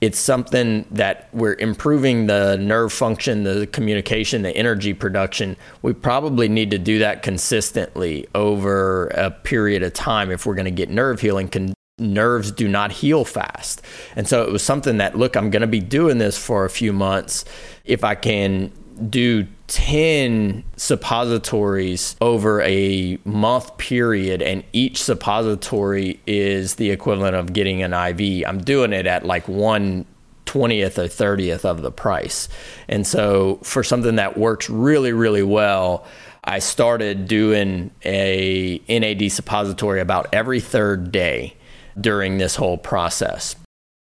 it's 0.05 0.19
something 0.19 0.85
that 0.91 1.29
we're 1.33 1.55
improving 1.55 2.27
the 2.27 2.57
nerve 2.57 2.93
function, 2.93 3.41
the 3.41 3.65
communication, 3.65 4.43
the 4.43 4.55
energy 4.55 4.93
production. 4.93 5.57
We 5.81 5.93
probably 5.93 6.47
need 6.47 6.69
to 6.71 6.77
do 6.77 6.99
that 6.99 7.23
consistently 7.23 8.27
over 8.35 9.07
a 9.07 9.31
period 9.31 9.81
of 9.81 9.93
time 9.93 10.29
if 10.29 10.45
we're 10.45 10.53
going 10.53 10.65
to 10.65 10.71
get 10.71 10.91
nerve 10.91 11.21
healing. 11.21 11.47
Con- 11.47 11.73
nerves 11.97 12.51
do 12.51 12.67
not 12.67 12.91
heal 12.91 13.25
fast. 13.25 13.81
And 14.15 14.27
so 14.27 14.43
it 14.43 14.51
was 14.51 14.61
something 14.61 14.97
that, 14.97 15.17
look, 15.17 15.35
I'm 15.35 15.49
going 15.49 15.61
to 15.61 15.67
be 15.67 15.79
doing 15.79 16.19
this 16.19 16.37
for 16.37 16.65
a 16.65 16.69
few 16.69 16.93
months. 16.93 17.43
If 17.83 18.03
I 18.03 18.13
can 18.13 18.71
do 19.09 19.47
10 19.67 20.63
suppositories 20.77 22.15
over 22.21 22.61
a 22.61 23.17
month 23.25 23.77
period 23.77 24.41
and 24.41 24.63
each 24.73 25.01
suppository 25.01 26.19
is 26.27 26.75
the 26.75 26.91
equivalent 26.91 27.35
of 27.35 27.53
getting 27.53 27.81
an 27.81 27.93
IV. 27.93 28.45
I'm 28.47 28.59
doing 28.59 28.93
it 28.93 29.07
at 29.07 29.25
like 29.25 29.47
one 29.47 30.05
20th 30.45 30.97
or 30.97 31.07
30th 31.07 31.65
of 31.65 31.81
the 31.81 31.91
price. 31.91 32.47
And 32.87 33.05
so 33.05 33.59
for 33.63 33.83
something 33.83 34.15
that 34.15 34.37
works 34.37 34.69
really 34.69 35.13
really 35.13 35.43
well, 35.43 36.05
I 36.43 36.59
started 36.59 37.27
doing 37.27 37.89
a 38.03 38.79
NAD 38.87 39.31
suppository 39.31 39.99
about 39.99 40.27
every 40.31 40.59
third 40.59 41.11
day 41.11 41.55
during 41.99 42.37
this 42.37 42.55
whole 42.55 42.77
process. 42.77 43.55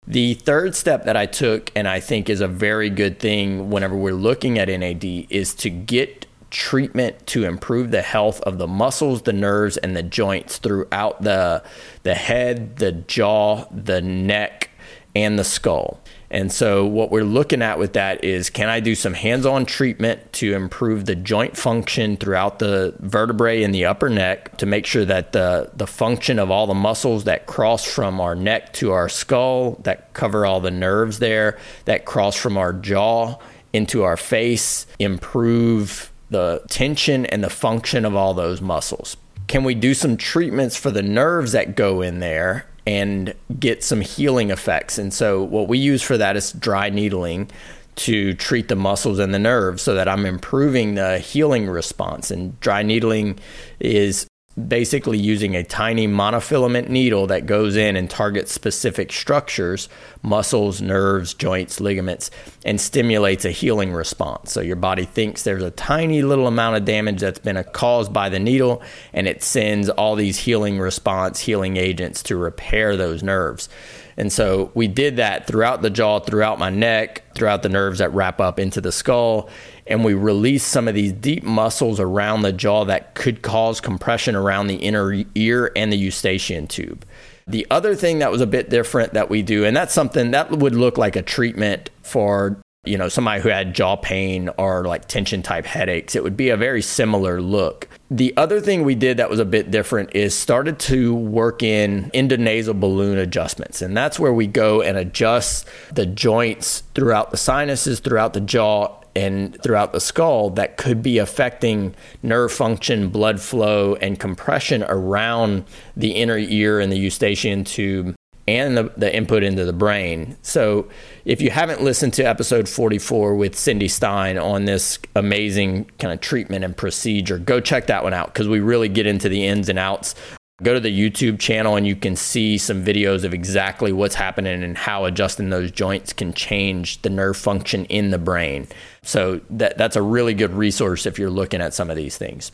The 0.05 0.33
third 0.33 0.75
step 0.75 1.05
that 1.05 1.15
I 1.15 1.25
took, 1.25 1.71
and 1.75 1.87
I 1.87 1.99
think 1.99 2.29
is 2.29 2.41
a 2.41 2.47
very 2.47 2.89
good 2.89 3.19
thing 3.19 3.69
whenever 3.69 3.95
we're 3.95 4.13
looking 4.13 4.59
at 4.59 4.67
NAD, 4.67 5.03
is 5.29 5.53
to 5.55 5.69
get 5.69 6.25
treatment 6.49 7.25
to 7.25 7.45
improve 7.45 7.91
the 7.91 8.01
health 8.01 8.39
of 8.41 8.57
the 8.57 8.67
muscles, 8.67 9.23
the 9.23 9.33
nerves, 9.33 9.77
and 9.77 9.95
the 9.95 10.03
joints 10.03 10.57
throughout 10.57 11.21
the, 11.21 11.63
the 12.03 12.13
head, 12.13 12.77
the 12.77 12.91
jaw, 12.91 13.65
the 13.71 14.01
neck, 14.01 14.69
and 15.15 15.39
the 15.39 15.43
skull. 15.43 15.99
And 16.33 16.51
so, 16.51 16.83
what 16.83 17.11
we're 17.11 17.23
looking 17.23 17.61
at 17.61 17.77
with 17.77 17.93
that 17.93 18.23
is 18.23 18.49
can 18.49 18.67
I 18.67 18.79
do 18.79 18.95
some 18.95 19.13
hands 19.13 19.45
on 19.45 19.67
treatment 19.67 20.33
to 20.33 20.55
improve 20.55 21.05
the 21.05 21.13
joint 21.13 21.55
function 21.55 22.17
throughout 22.17 22.57
the 22.57 22.95
vertebrae 22.97 23.61
in 23.61 23.71
the 23.71 23.85
upper 23.85 24.09
neck 24.09 24.57
to 24.57 24.65
make 24.65 24.87
sure 24.87 25.05
that 25.05 25.31
the, 25.31 25.69
the 25.75 25.85
function 25.85 26.39
of 26.39 26.49
all 26.49 26.65
the 26.65 26.73
muscles 26.73 27.25
that 27.25 27.45
cross 27.45 27.85
from 27.85 28.19
our 28.19 28.33
neck 28.33 28.73
to 28.73 28.91
our 28.91 29.09
skull, 29.09 29.73
that 29.83 30.11
cover 30.13 30.43
all 30.43 30.59
the 30.59 30.71
nerves 30.71 31.19
there, 31.19 31.59
that 31.85 32.05
cross 32.05 32.35
from 32.35 32.57
our 32.57 32.73
jaw 32.73 33.37
into 33.71 34.01
our 34.01 34.17
face, 34.17 34.87
improve 34.97 36.11
the 36.31 36.63
tension 36.67 37.27
and 37.27 37.43
the 37.43 37.49
function 37.49 38.05
of 38.05 38.15
all 38.15 38.33
those 38.33 38.59
muscles? 38.59 39.17
Can 39.45 39.63
we 39.63 39.75
do 39.75 39.93
some 39.93 40.17
treatments 40.17 40.75
for 40.75 40.89
the 40.89 41.03
nerves 41.03 41.51
that 41.51 41.75
go 41.75 42.01
in 42.01 42.21
there 42.21 42.65
and 42.85 43.33
get 43.59 43.83
some 43.83 44.01
healing 44.01 44.51
effects. 44.51 44.97
And 44.97 45.13
so, 45.13 45.43
what 45.43 45.67
we 45.67 45.77
use 45.77 46.01
for 46.01 46.17
that 46.17 46.35
is 46.35 46.51
dry 46.51 46.89
needling 46.89 47.49
to 47.95 48.33
treat 48.33 48.67
the 48.67 48.75
muscles 48.75 49.19
and 49.19 49.33
the 49.33 49.39
nerves 49.39 49.83
so 49.83 49.93
that 49.93 50.07
I'm 50.07 50.25
improving 50.25 50.95
the 50.95 51.19
healing 51.19 51.67
response. 51.67 52.31
And 52.31 52.59
dry 52.59 52.83
needling 52.83 53.39
is 53.79 54.27
basically 54.55 55.17
using 55.17 55.55
a 55.55 55.63
tiny 55.63 56.07
monofilament 56.07 56.87
needle 56.87 57.25
that 57.27 57.47
goes 57.47 57.75
in 57.75 57.95
and 57.95 58.09
targets 58.09 58.51
specific 58.51 59.11
structures, 59.11 59.89
muscles, 60.21 60.81
nerves, 60.81 61.33
joints, 61.33 61.79
ligaments, 61.79 62.29
and 62.63 62.79
stimulates 62.79 63.45
a 63.45 63.51
healing 63.51 63.91
response. 63.91 64.51
So 64.51 64.61
your 64.61 64.75
body 64.75 65.05
thinks 65.05 65.43
there's 65.43 65.63
a 65.63 65.71
tiny 65.71 66.21
little 66.21 66.45
amount 66.45 66.77
of 66.77 66.85
damage 66.85 67.21
that's 67.21 67.39
been 67.39 67.63
caused 67.73 68.13
by 68.13 68.29
the 68.29 68.39
needle, 68.39 68.83
and 69.11 69.27
it 69.27 69.41
sends 69.41 69.89
all 69.89 70.15
these 70.15 70.37
healing 70.37 70.79
response, 70.79 71.39
healing 71.39 71.77
agents 71.77 72.21
to 72.23 72.37
repair 72.37 72.95
those 72.95 73.23
nerves. 73.23 73.69
And 74.17 74.31
so 74.31 74.71
we 74.75 74.87
did 74.87 75.15
that 75.15 75.47
throughout 75.47 75.81
the 75.81 75.89
jaw, 75.89 76.19
throughout 76.19 76.59
my 76.59 76.69
neck, 76.69 77.23
throughout 77.33 77.63
the 77.63 77.69
nerves 77.69 77.97
that 77.97 78.13
wrap 78.13 78.39
up 78.39 78.59
into 78.59 78.79
the 78.81 78.91
skull 78.91 79.49
and 79.87 80.03
we 80.03 80.13
release 80.13 80.63
some 80.63 80.87
of 80.87 80.95
these 80.95 81.11
deep 81.11 81.43
muscles 81.43 81.99
around 81.99 82.41
the 82.41 82.53
jaw 82.53 82.85
that 82.85 83.15
could 83.15 83.41
cause 83.41 83.81
compression 83.81 84.35
around 84.35 84.67
the 84.67 84.75
inner 84.75 85.23
ear 85.35 85.71
and 85.75 85.91
the 85.91 85.97
eustachian 85.97 86.67
tube. 86.67 87.05
The 87.47 87.67
other 87.69 87.95
thing 87.95 88.19
that 88.19 88.31
was 88.31 88.41
a 88.41 88.47
bit 88.47 88.69
different 88.69 89.13
that 89.13 89.29
we 89.29 89.41
do, 89.41 89.65
and 89.65 89.75
that's 89.75 89.93
something 89.93 90.31
that 90.31 90.49
would 90.51 90.75
look 90.75 90.97
like 90.97 91.15
a 91.15 91.21
treatment 91.21 91.89
for 92.01 92.57
you 92.85 92.97
know 92.97 93.07
somebody 93.07 93.41
who 93.41 93.49
had 93.49 93.73
jaw 93.73 93.95
pain 93.95 94.49
or 94.57 94.83
like 94.85 95.07
tension 95.07 95.41
type 95.41 95.65
headaches 95.65 96.15
it 96.15 96.23
would 96.23 96.35
be 96.35 96.49
a 96.49 96.57
very 96.57 96.81
similar 96.81 97.41
look 97.41 97.87
the 98.11 98.35
other 98.35 98.59
thing 98.59 98.83
we 98.83 98.93
did 98.93 99.17
that 99.17 99.29
was 99.29 99.39
a 99.39 99.45
bit 99.45 99.71
different 99.71 100.13
is 100.13 100.35
started 100.35 100.79
to 100.79 101.15
work 101.15 101.63
in 101.63 102.11
intranasal 102.13 102.77
balloon 102.77 103.17
adjustments 103.17 103.81
and 103.81 103.95
that's 103.95 104.19
where 104.19 104.33
we 104.33 104.47
go 104.47 104.81
and 104.81 104.97
adjust 104.97 105.65
the 105.93 106.05
joints 106.05 106.83
throughout 106.93 107.31
the 107.31 107.37
sinuses 107.37 108.01
throughout 108.01 108.33
the 108.33 108.41
jaw 108.41 108.99
and 109.15 109.61
throughout 109.61 109.93
the 109.93 109.99
skull 109.99 110.49
that 110.51 110.77
could 110.77 111.01
be 111.01 111.17
affecting 111.17 111.95
nerve 112.21 112.51
function, 112.51 113.09
blood 113.09 113.39
flow, 113.39 113.95
and 113.95 114.19
compression 114.19 114.83
around 114.83 115.65
the 115.95 116.11
inner 116.11 116.37
ear 116.37 116.79
and 116.79 116.91
the 116.91 116.97
eustachian 116.97 117.63
tube 117.63 118.15
and 118.47 118.75
the, 118.75 118.91
the 118.97 119.15
input 119.15 119.43
into 119.43 119.63
the 119.63 119.73
brain. 119.73 120.35
So, 120.41 120.89
if 121.25 121.41
you 121.41 121.49
haven't 121.49 121.81
listened 121.81 122.13
to 122.15 122.23
episode 122.23 122.67
44 122.67 123.35
with 123.35 123.57
Cindy 123.57 123.87
Stein 123.87 124.37
on 124.37 124.65
this 124.65 124.99
amazing 125.15 125.85
kind 125.99 126.11
of 126.11 126.19
treatment 126.19 126.65
and 126.65 126.75
procedure, 126.75 127.37
go 127.37 127.61
check 127.61 127.87
that 127.87 128.03
one 128.03 128.13
out 128.13 128.33
because 128.33 128.47
we 128.47 128.59
really 128.59 128.89
get 128.89 129.07
into 129.07 129.29
the 129.29 129.45
ins 129.45 129.69
and 129.69 129.79
outs 129.79 130.15
Go 130.61 130.75
to 130.75 130.79
the 130.79 131.09
YouTube 131.09 131.39
channel 131.39 131.75
and 131.75 131.87
you 131.87 131.95
can 131.95 132.15
see 132.15 132.59
some 132.59 132.85
videos 132.85 133.23
of 133.23 133.33
exactly 133.33 133.91
what's 133.91 134.13
happening 134.13 134.63
and 134.63 134.77
how 134.77 135.05
adjusting 135.05 135.49
those 135.49 135.71
joints 135.71 136.13
can 136.13 136.31
change 136.31 137.01
the 137.01 137.09
nerve 137.09 137.35
function 137.35 137.85
in 137.85 138.11
the 138.11 138.19
brain. 138.19 138.67
So 139.01 139.41
that, 139.49 139.77
that's 139.79 139.95
a 139.95 140.01
really 140.01 140.35
good 140.35 140.53
resource 140.53 141.07
if 141.07 141.17
you're 141.17 141.31
looking 141.31 141.59
at 141.59 141.73
some 141.73 141.89
of 141.89 141.95
these 141.95 142.17
things. 142.17 142.51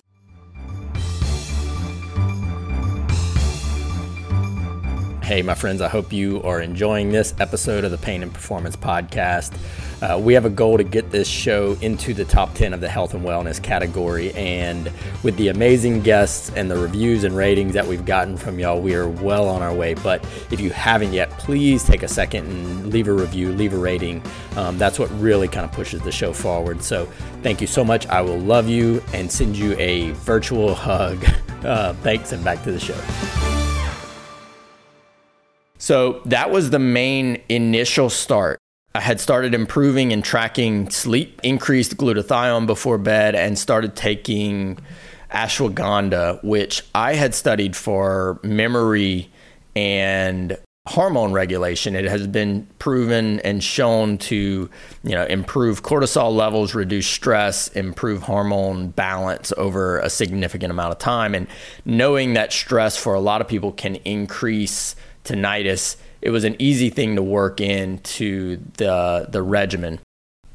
Hey, 5.30 5.44
my 5.44 5.54
friends, 5.54 5.80
I 5.80 5.90
hope 5.90 6.12
you 6.12 6.42
are 6.42 6.60
enjoying 6.60 7.12
this 7.12 7.36
episode 7.40 7.84
of 7.84 7.92
the 7.92 8.00
Pain 8.00 8.24
and 8.24 8.34
Performance 8.34 8.76
Podcast. 8.76 9.54
Uh, 10.02 10.18
we 10.18 10.34
have 10.34 10.44
a 10.46 10.50
goal 10.50 10.76
to 10.76 10.84
get 10.84 11.12
this 11.12 11.28
show 11.28 11.78
into 11.82 12.16
the 12.16 12.26
top 12.26 12.56
10 12.56 12.74
of 12.74 12.82
the 12.82 12.90
health 12.90 13.14
and 13.14 13.24
wellness 13.24 13.62
category. 13.62 14.34
And 14.34 14.92
with 15.22 15.38
the 15.38 15.50
amazing 15.50 16.02
guests 16.02 16.50
and 16.56 16.72
the 16.72 16.80
reviews 16.80 17.26
and 17.26 17.38
ratings 17.38 17.76
that 17.76 17.86
we've 17.86 18.08
gotten 18.08 18.38
from 18.38 18.58
y'all, 18.58 18.82
we 18.82 18.96
are 18.96 19.08
well 19.08 19.48
on 19.48 19.62
our 19.62 19.72
way. 19.72 19.94
But 19.94 20.26
if 20.50 20.60
you 20.60 20.72
haven't 20.72 21.14
yet, 21.14 21.30
please 21.38 21.84
take 21.84 22.02
a 22.02 22.08
second 22.08 22.48
and 22.48 22.92
leave 22.92 23.08
a 23.08 23.14
review, 23.14 23.52
leave 23.52 23.76
a 23.76 23.78
rating. 23.78 24.24
Um, 24.56 24.80
that's 24.80 24.98
what 24.98 25.12
really 25.20 25.48
kind 25.48 25.64
of 25.64 25.72
pushes 25.72 26.02
the 26.02 26.12
show 26.12 26.34
forward. 26.34 26.82
So 26.82 27.06
thank 27.44 27.62
you 27.62 27.68
so 27.68 27.84
much. 27.84 28.08
I 28.08 28.22
will 28.22 28.40
love 28.40 28.68
you 28.68 29.04
and 29.14 29.32
send 29.32 29.56
you 29.56 29.76
a 29.78 30.10
virtual 30.14 30.74
hug. 30.90 31.24
Uh, 31.64 31.94
thanks, 32.02 32.32
and 32.32 32.44
back 32.44 32.64
to 32.64 32.72
the 32.72 32.80
show. 32.80 33.59
So 35.80 36.22
that 36.26 36.52
was 36.52 36.70
the 36.70 36.80
main 36.80 37.42
initial 37.48 38.10
start. 38.10 38.60
I 38.94 39.00
had 39.00 39.20
started 39.20 39.54
improving 39.54 40.12
and 40.12 40.24
tracking 40.24 40.90
sleep, 40.90 41.40
increased 41.42 41.96
glutathione 41.96 42.68
before 42.68 42.98
bed, 42.98 43.34
and 43.34 43.58
started 43.58 43.96
taking 43.96 44.78
ashwagandha, 45.32 46.44
which 46.44 46.84
I 46.94 47.14
had 47.14 47.34
studied 47.34 47.76
for 47.76 48.40
memory 48.44 49.32
and 49.76 50.58
hormone 50.88 51.32
regulation. 51.32 51.96
It 51.96 52.06
has 52.06 52.28
been 52.28 52.68
proven 52.80 53.40
and 53.42 53.64
shown 53.64 54.18
to, 54.18 54.70
you 55.04 55.12
know, 55.12 55.24
improve 55.26 55.84
cortisol 55.84 56.36
levels, 56.36 56.74
reduce 56.74 57.08
stress, 57.08 57.68
improve 57.70 58.24
hormone 58.24 58.90
balance 58.90 59.54
over 59.56 60.00
a 60.00 60.10
significant 60.10 60.72
amount 60.72 60.92
of 60.92 60.98
time. 60.98 61.36
And 61.36 61.48
knowing 61.86 62.34
that 62.34 62.52
stress 62.52 62.98
for 62.98 63.14
a 63.14 63.20
lot 63.20 63.40
of 63.40 63.48
people 63.48 63.72
can 63.72 63.96
increase 63.98 64.96
tinnitus, 65.30 65.96
it 66.22 66.32
was 66.32 66.44
an 66.44 66.56
easy 66.60 66.90
thing 66.90 67.16
to 67.16 67.24
work 67.24 67.62
into 67.62 68.58
the 68.78 69.28
the 69.30 69.42
regimen. 69.42 70.00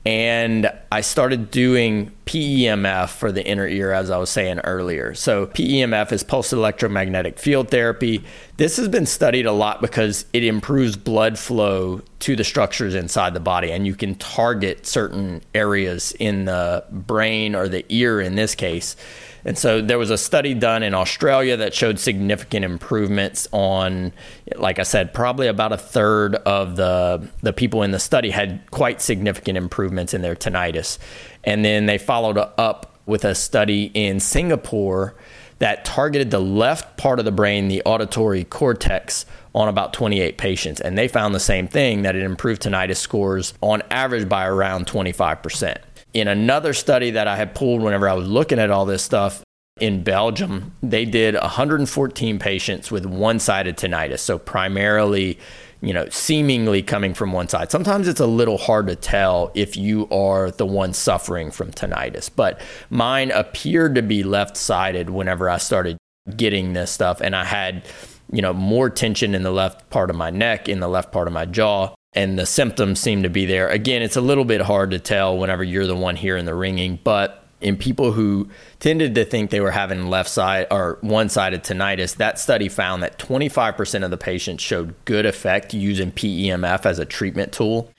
And 0.07 0.71
I 0.93 1.01
started 1.01 1.51
doing 1.51 2.13
PEMF 2.27 3.09
for 3.09 3.33
the 3.33 3.43
inner 3.43 3.67
ear, 3.67 3.93
as 3.93 4.11
I 4.11 4.19
was 4.19 4.29
saying 4.29 4.59
earlier. 4.59 5.15
So, 5.15 5.47
PEMF 5.47 6.13
is 6.13 6.23
pulsed 6.23 6.53
electromagnetic 6.53 7.39
field 7.39 7.71
therapy. 7.71 8.23
This 8.59 8.77
has 8.77 8.89
been 8.89 9.07
studied 9.07 9.47
a 9.47 9.53
lot 9.53 9.81
because 9.81 10.27
it 10.35 10.45
improves 10.45 10.97
blood 10.97 11.39
flow 11.39 12.03
to 12.19 12.37
the 12.37 12.45
structures 12.45 12.95
inside 12.95 13.33
the 13.33 13.41
body, 13.41 13.73
and 13.73 13.87
you 13.87 13.95
can 13.95 14.15
target 14.17 14.87
certain 14.87 15.41
areas 15.55 16.13
in 16.19 16.45
the 16.45 16.85
brain 16.91 17.55
or 17.55 17.67
the 17.67 17.87
ear 17.89 18.21
in 18.21 18.35
this 18.35 18.55
case 18.55 18.97
and 19.45 19.59
so 19.59 19.83
there 19.83 19.99
was 19.99 20.11
a 20.11 20.17
study 20.17 20.55
done 20.55 20.83
in 20.83 20.95
Australia 20.95 21.57
that 21.59 21.75
showed 21.75 21.99
significant 21.99 22.65
improvements 22.65 23.47
on, 23.53 24.13
like 24.57 24.79
I 24.79 24.85
said, 24.85 25.13
probably 25.13 25.49
about 25.49 25.73
a 25.73 25.77
third 25.77 26.37
of 26.37 26.77
the, 26.77 27.29
the 27.43 27.53
people 27.53 27.83
in 27.83 27.91
the 27.91 27.99
study 27.99 28.31
had 28.31 28.71
quite 28.71 29.03
significant 29.03 29.59
improvements 29.59 30.15
in 30.15 30.23
their 30.23 30.35
tinnitus. 30.35 30.99
And 31.45 31.65
then 31.65 31.87
they 31.87 31.99
followed 31.99 32.39
up 32.39 32.99
with 33.05 33.25
a 33.25 33.35
study 33.35 33.91
in 33.93 34.19
Singapore 34.19 35.15
that 35.59 35.85
targeted 35.85 36.31
the 36.31 36.41
left 36.41 36.97
part 36.97 37.19
of 37.19 37.25
the 37.25 37.33
brain, 37.33 37.69
the 37.69 37.83
auditory 37.85 38.45
cortex, 38.45 39.27
on 39.55 39.69
about 39.69 39.93
28 39.93 40.37
patients. 40.37 40.81
And 40.81 40.99
they 40.99 41.07
found 41.07 41.35
the 41.35 41.41
same 41.41 41.69
thing 41.69 42.03
that 42.03 42.17
it 42.17 42.23
improved 42.23 42.63
tinnitus 42.63 42.97
scores 42.97 43.55
on 43.61 43.83
average 43.91 44.29
by 44.29 44.47
around 44.47 44.87
25%. 44.87 45.79
In 46.15 46.29
another 46.29 46.73
study 46.73 47.11
that 47.11 47.29
I 47.29 47.37
had 47.37 47.55
pulled 47.55 47.83
whenever 47.83 48.09
I 48.09 48.15
was 48.15 48.29
looking 48.29 48.59
at 48.59 48.71
all 48.71 48.87
this 48.87 49.03
stuff, 49.03 49.43
in 49.81 50.05
Belgium, 50.05 50.73
they 50.83 51.05
did 51.05 51.35
114 51.35 52.39
patients 52.39 52.91
with 52.93 53.05
one 53.05 53.41
sided 53.41 53.77
tinnitus. 53.77 54.21
So, 54.21 54.39
primarily, 54.39 55.39
you 55.81 55.93
know, 55.93 56.09
seemingly 56.11 56.81
coming 56.83 57.13
from 57.13 57.33
one 57.33 57.49
side. 57.49 57.71
Sometimes 57.73 58.07
it's 58.07 58.21
a 58.21 58.27
little 58.27 58.57
hard 58.57 58.87
to 58.87 58.95
tell 58.95 59.51
if 59.55 59.77
you 59.77 60.09
are 60.11 60.51
the 60.53 60.65
one 60.65 60.93
suffering 60.93 61.51
from 61.51 61.73
tinnitus, 61.73 62.31
but 62.35 62.61
mine 62.89 63.33
appeared 63.33 63.97
to 63.97 64.03
be 64.03 64.23
left 64.23 64.57
sided 64.57 65.11
whenever 65.11 65.51
I 65.51 65.59
started 65.59 65.99
getting 66.37 66.73
this 66.73 66.91
stuff. 66.93 67.21
And 67.21 67.35
I 67.35 67.45
had, 67.45 67.85
you 68.31 68.41
know, 68.41 68.55
more 68.55 68.89
tension 68.89 69.35
in 69.35 69.43
the 69.43 69.51
left 69.51 69.91
part 69.91 70.09
of 70.09 70.17
my 70.17 70.31
neck, 70.31 70.69
in 70.69 70.79
the 70.79 70.89
left 70.89 71.11
part 71.11 71.27
of 71.27 71.35
my 71.35 71.45
jaw. 71.45 71.95
And 72.15 72.39
the 72.39 72.47
symptoms 72.47 73.01
seem 73.01 73.25
to 73.25 73.29
be 73.29 73.45
there. 73.45 73.69
Again, 73.69 74.03
it's 74.03 74.17
a 74.17 74.21
little 74.21 74.45
bit 74.45 74.61
hard 74.61 74.93
to 74.93 75.01
tell 75.01 75.37
whenever 75.37 75.65
you're 75.65 75.87
the 75.87 75.97
one 75.97 76.15
hearing 76.17 76.45
the 76.45 76.55
ringing, 76.55 77.01
but 77.03 77.45
in 77.65 77.77
people 77.79 78.13
who 78.13 78.49
tended 78.79 79.15
to 79.15 79.25
think 79.25 79.51
they 79.51 79.61
were 79.61 79.71
having 79.71 80.09
left 80.09 80.29
side 80.29 80.67
or 80.71 80.99
one 81.01 81.31
sided 81.31 81.65
tinnitus, 81.65 82.17
that 82.17 82.39
study 82.39 82.69
found 82.69 83.03
that 83.03 83.19
25% 83.19 84.05
of 84.05 84.11
the 84.11 84.19
patients 84.19 84.63
showed 84.63 84.95
good 85.07 85.25
effect 85.25 85.73
using 85.73 86.13
PEMF 86.13 86.85
as 86.85 86.99
a 86.99 87.07
treatment 87.07 87.53
tool. 87.53 87.91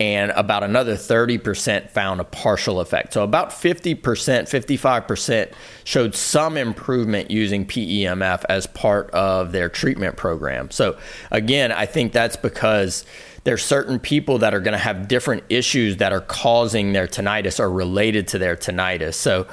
And 0.00 0.32
about 0.32 0.64
another 0.64 0.96
30% 0.96 1.88
found 1.88 2.20
a 2.20 2.24
partial 2.24 2.80
effect. 2.80 3.12
So, 3.12 3.22
about 3.22 3.50
50%, 3.50 4.00
55% 4.00 5.52
showed 5.84 6.16
some 6.16 6.56
improvement 6.56 7.30
using 7.30 7.64
PEMF 7.64 8.44
as 8.48 8.66
part 8.66 9.08
of 9.12 9.52
their 9.52 9.68
treatment 9.68 10.16
program. 10.16 10.72
So, 10.72 10.98
again, 11.30 11.70
I 11.70 11.86
think 11.86 12.12
that's 12.12 12.34
because 12.34 13.04
there's 13.44 13.62
certain 13.62 13.98
people 13.98 14.38
that 14.38 14.54
are 14.54 14.60
going 14.60 14.72
to 14.72 14.78
have 14.78 15.06
different 15.06 15.44
issues 15.48 15.98
that 15.98 16.12
are 16.12 16.20
causing 16.20 16.92
their 16.92 17.06
tinnitus 17.06 17.60
or 17.60 17.70
related 17.70 18.26
to 18.28 18.38
their 18.38 18.56
tinnitus. 18.56 19.14
So 19.14 19.46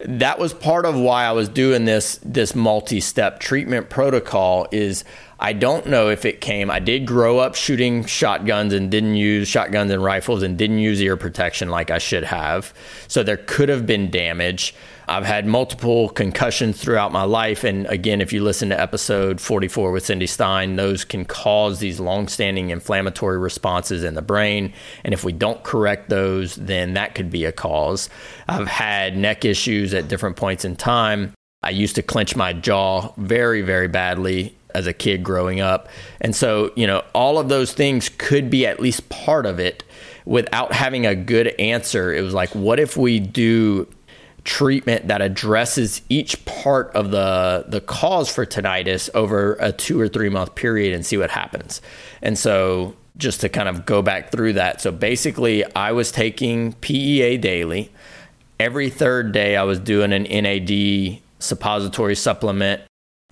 that 0.00 0.38
was 0.38 0.54
part 0.54 0.86
of 0.86 0.96
why 0.96 1.24
I 1.24 1.32
was 1.32 1.48
doing 1.48 1.84
this 1.84 2.18
this 2.22 2.54
multi-step 2.54 3.40
treatment 3.40 3.90
protocol 3.90 4.66
is 4.70 5.04
I 5.38 5.54
don't 5.54 5.86
know 5.86 6.10
if 6.10 6.26
it 6.26 6.42
came. 6.42 6.70
I 6.70 6.80
did 6.80 7.06
grow 7.06 7.38
up 7.38 7.54
shooting 7.54 8.04
shotguns 8.04 8.74
and 8.74 8.90
didn't 8.90 9.14
use 9.14 9.48
shotguns 9.48 9.90
and 9.90 10.02
rifles 10.02 10.42
and 10.42 10.56
didn't 10.56 10.78
use 10.78 11.00
ear 11.00 11.16
protection 11.16 11.70
like 11.70 11.90
I 11.90 11.98
should 11.98 12.24
have. 12.24 12.74
So 13.08 13.22
there 13.22 13.38
could 13.38 13.70
have 13.70 13.86
been 13.86 14.10
damage. 14.10 14.74
I've 15.10 15.26
had 15.26 15.44
multiple 15.44 16.08
concussions 16.08 16.80
throughout 16.80 17.10
my 17.10 17.24
life. 17.24 17.64
And 17.64 17.84
again, 17.88 18.20
if 18.20 18.32
you 18.32 18.44
listen 18.44 18.68
to 18.68 18.80
episode 18.80 19.40
44 19.40 19.90
with 19.90 20.06
Cindy 20.06 20.28
Stein, 20.28 20.76
those 20.76 21.04
can 21.04 21.24
cause 21.24 21.80
these 21.80 21.98
long-standing 21.98 22.70
inflammatory 22.70 23.36
responses 23.36 24.04
in 24.04 24.14
the 24.14 24.22
brain. 24.22 24.72
And 25.02 25.12
if 25.12 25.24
we 25.24 25.32
don't 25.32 25.64
correct 25.64 26.10
those, 26.10 26.54
then 26.54 26.94
that 26.94 27.16
could 27.16 27.28
be 27.28 27.44
a 27.44 27.50
cause. 27.50 28.08
I've 28.46 28.68
had 28.68 29.16
neck 29.16 29.44
issues 29.44 29.94
at 29.94 30.06
different 30.06 30.36
points 30.36 30.64
in 30.64 30.76
time. 30.76 31.34
I 31.60 31.70
used 31.70 31.96
to 31.96 32.02
clench 32.02 32.36
my 32.36 32.52
jaw 32.52 33.12
very, 33.16 33.62
very 33.62 33.88
badly 33.88 34.54
as 34.76 34.86
a 34.86 34.92
kid 34.92 35.24
growing 35.24 35.60
up. 35.60 35.88
And 36.20 36.36
so, 36.36 36.70
you 36.76 36.86
know, 36.86 37.02
all 37.16 37.40
of 37.40 37.48
those 37.48 37.72
things 37.72 38.08
could 38.08 38.48
be 38.48 38.64
at 38.64 38.78
least 38.78 39.08
part 39.08 39.44
of 39.44 39.58
it 39.58 39.82
without 40.24 40.72
having 40.72 41.04
a 41.04 41.16
good 41.16 41.48
answer. 41.58 42.14
It 42.14 42.22
was 42.22 42.32
like, 42.32 42.54
what 42.54 42.78
if 42.78 42.96
we 42.96 43.18
do 43.18 43.88
treatment 44.44 45.08
that 45.08 45.20
addresses 45.20 46.02
each 46.08 46.44
part 46.44 46.90
of 46.94 47.10
the 47.10 47.64
the 47.68 47.80
cause 47.80 48.30
for 48.30 48.46
tinnitus 48.46 49.10
over 49.14 49.56
a 49.60 49.72
2 49.72 50.00
or 50.00 50.08
3 50.08 50.28
month 50.28 50.54
period 50.54 50.94
and 50.94 51.04
see 51.04 51.16
what 51.16 51.30
happens. 51.30 51.80
And 52.22 52.38
so 52.38 52.94
just 53.16 53.40
to 53.42 53.48
kind 53.48 53.68
of 53.68 53.86
go 53.86 54.02
back 54.02 54.30
through 54.30 54.54
that. 54.54 54.80
So 54.80 54.90
basically 54.90 55.64
I 55.74 55.92
was 55.92 56.10
taking 56.10 56.72
PEA 56.74 57.36
daily. 57.38 57.92
Every 58.58 58.90
third 58.90 59.32
day 59.32 59.56
I 59.56 59.62
was 59.62 59.78
doing 59.78 60.12
an 60.12 60.22
NAD 60.22 61.20
suppository 61.38 62.16
supplement. 62.16 62.82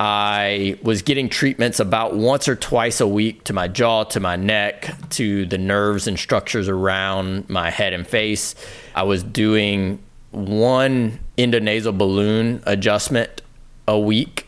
I 0.00 0.78
was 0.82 1.02
getting 1.02 1.28
treatments 1.28 1.80
about 1.80 2.14
once 2.14 2.48
or 2.48 2.54
twice 2.54 3.00
a 3.00 3.06
week 3.06 3.44
to 3.44 3.52
my 3.52 3.66
jaw, 3.66 4.04
to 4.04 4.20
my 4.20 4.36
neck, 4.36 4.94
to 5.10 5.44
the 5.46 5.58
nerves 5.58 6.06
and 6.06 6.16
structures 6.18 6.68
around 6.68 7.48
my 7.50 7.70
head 7.70 7.92
and 7.92 8.06
face. 8.06 8.54
I 8.94 9.02
was 9.02 9.24
doing 9.24 9.98
one 10.46 11.18
endonasal 11.36 11.96
balloon 11.96 12.62
adjustment 12.66 13.42
a 13.86 13.98
week 13.98 14.46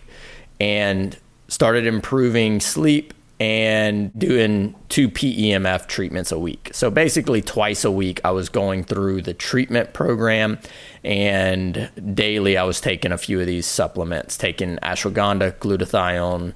and 0.61 1.17
started 1.49 1.87
improving 1.87 2.61
sleep 2.61 3.15
and 3.41 4.13
doing 4.19 4.75
two 4.91 5.09
PEMF 5.09 5.87
treatments 5.87 6.31
a 6.31 6.39
week. 6.39 6.71
So 6.73 6.91
basically, 6.91 7.41
twice 7.41 7.85
a 7.85 7.91
week, 7.91 8.21
I 8.23 8.33
was 8.33 8.51
going 8.51 8.85
through 8.85 9.23
the 9.23 9.33
treatment 9.33 9.95
program, 9.95 10.59
and 11.03 11.91
daily, 12.15 12.59
I 12.59 12.65
was 12.65 12.83
taking 12.83 13.13
a 13.13 13.19
few 13.19 13.41
of 13.41 13.47
these 13.47 13.65
supplements, 13.65 14.37
taking 14.37 14.77
ashwagandha, 14.79 15.55
glutathione, 15.55 16.53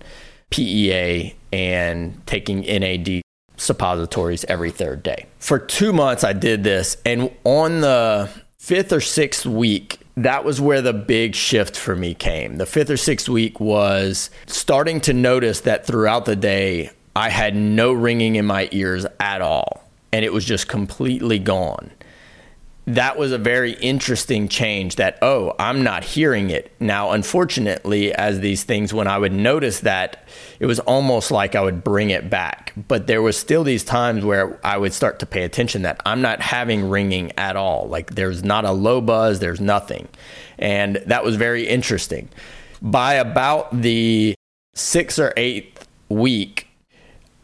PEA, 0.51 1.35
and 1.55 2.27
taking 2.27 2.61
NAD 2.61 3.23
suppositories 3.57 4.45
every 4.45 4.71
third 4.71 5.03
day. 5.03 5.25
For 5.39 5.59
two 5.59 5.95
months, 5.95 6.23
I 6.23 6.35
did 6.35 6.65
this, 6.65 6.99
and 7.07 7.31
on 7.45 7.81
the 7.81 8.29
fifth 8.65 8.95
or 8.95 9.01
sixth 9.01 9.45
week, 9.45 9.99
that 10.17 10.43
was 10.43 10.59
where 10.59 10.81
the 10.81 10.95
big 10.95 11.35
shift 11.35 11.77
for 11.77 11.95
me 11.95 12.15
came. 12.15 12.57
The 12.57 12.65
fifth 12.65 12.89
or 12.89 12.97
sixth 12.97 13.29
week 13.29 13.61
was 13.61 14.31
starting 14.47 15.03
to 15.03 15.13
notice 15.13 15.61
that 15.61 15.85
throughout 15.85 16.25
the 16.25 16.35
day, 16.35 16.91
I 17.15 17.29
had 17.29 17.55
no 17.55 17.93
ringing 17.93 18.37
in 18.37 18.47
my 18.47 18.71
ears 18.73 19.05
at 19.21 19.43
all. 19.43 19.87
And 20.15 20.25
it 20.25 20.33
was 20.33 20.47
just 20.47 20.67
completely 20.67 21.39
gone 21.39 21.91
that 22.87 23.17
was 23.17 23.33
a 23.33 23.39
very 23.39 23.73
interesting 23.75 24.49
change 24.49 24.97
that 24.97 25.19
oh 25.23 25.55
i'm 25.59 25.83
not 25.83 26.05
hearing 26.05 26.51
it. 26.51 26.71
Now 26.81 27.13
unfortunately 27.13 28.13
as 28.13 28.41
these 28.41 28.65
things 28.65 28.93
when 28.93 29.07
i 29.07 29.17
would 29.17 29.33
notice 29.33 29.81
that 29.81 30.27
it 30.61 30.67
was 30.67 30.81
almost 30.81 31.31
like 31.31 31.55
i 31.55 31.61
would 31.61 31.83
bring 31.83 32.11
it 32.11 32.29
back. 32.29 32.73
But 32.89 33.07
there 33.07 33.23
was 33.23 33.37
still 33.37 33.65
these 33.65 33.85
times 33.85 34.25
where 34.25 34.59
i 34.65 34.77
would 34.77 34.93
start 34.93 35.19
to 35.21 35.27
pay 35.27 35.45
attention 35.45 35.83
that 35.83 36.01
i'm 36.05 36.21
not 36.21 36.41
having 36.41 36.89
ringing 36.89 37.33
at 37.39 37.57
all. 37.57 37.89
Like 37.89 38.15
there's 38.15 38.45
not 38.45 38.65
a 38.65 38.73
low 38.73 39.01
buzz 39.01 39.39
there's 39.39 39.61
nothing. 39.61 40.09
And 40.59 40.97
that 41.07 41.25
was 41.25 41.37
very 41.37 41.67
interesting. 41.67 42.29
By 42.81 43.15
about 43.15 43.81
the 43.81 44.35
sixth 44.75 45.19
or 45.19 45.33
eighth 45.37 45.89
week 46.09 46.64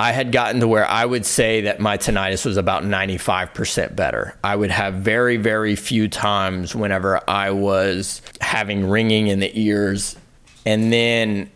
I 0.01 0.13
had 0.13 0.33
gotten 0.33 0.61
to 0.61 0.67
where 0.67 0.87
I 0.87 1.05
would 1.05 1.27
say 1.27 1.61
that 1.61 1.79
my 1.79 1.99
tinnitus 1.99 2.47
was 2.47 2.57
about 2.57 2.85
95% 2.85 3.95
better. 3.95 4.35
I 4.43 4.57
would 4.57 4.71
have 4.71 4.95
very, 4.95 5.37
very 5.37 5.77
few 5.77 6.09
times 6.09 6.75
whenever 6.75 7.21
I 7.29 7.51
was 7.51 8.23
having 8.41 8.89
ringing 8.89 9.27
in 9.27 9.41
the 9.41 9.61
ears. 9.61 10.17
And 10.65 10.91
then 10.91 11.51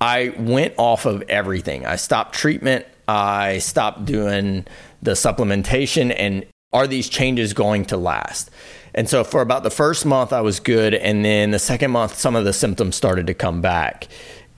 I 0.00 0.34
went 0.38 0.72
off 0.78 1.04
of 1.04 1.20
everything. 1.28 1.84
I 1.84 1.96
stopped 1.96 2.34
treatment, 2.34 2.86
I 3.08 3.58
stopped 3.58 4.06
doing 4.06 4.66
the 5.02 5.10
supplementation. 5.10 6.14
And 6.16 6.46
are 6.72 6.86
these 6.86 7.10
changes 7.10 7.52
going 7.52 7.84
to 7.86 7.98
last? 7.98 8.50
And 8.94 9.06
so 9.06 9.22
for 9.22 9.42
about 9.42 9.64
the 9.64 9.70
first 9.70 10.06
month, 10.06 10.32
I 10.32 10.40
was 10.40 10.60
good. 10.60 10.94
And 10.94 11.26
then 11.26 11.50
the 11.50 11.58
second 11.58 11.90
month, 11.90 12.14
some 12.14 12.36
of 12.36 12.46
the 12.46 12.54
symptoms 12.54 12.96
started 12.96 13.26
to 13.26 13.34
come 13.34 13.60
back. 13.60 14.08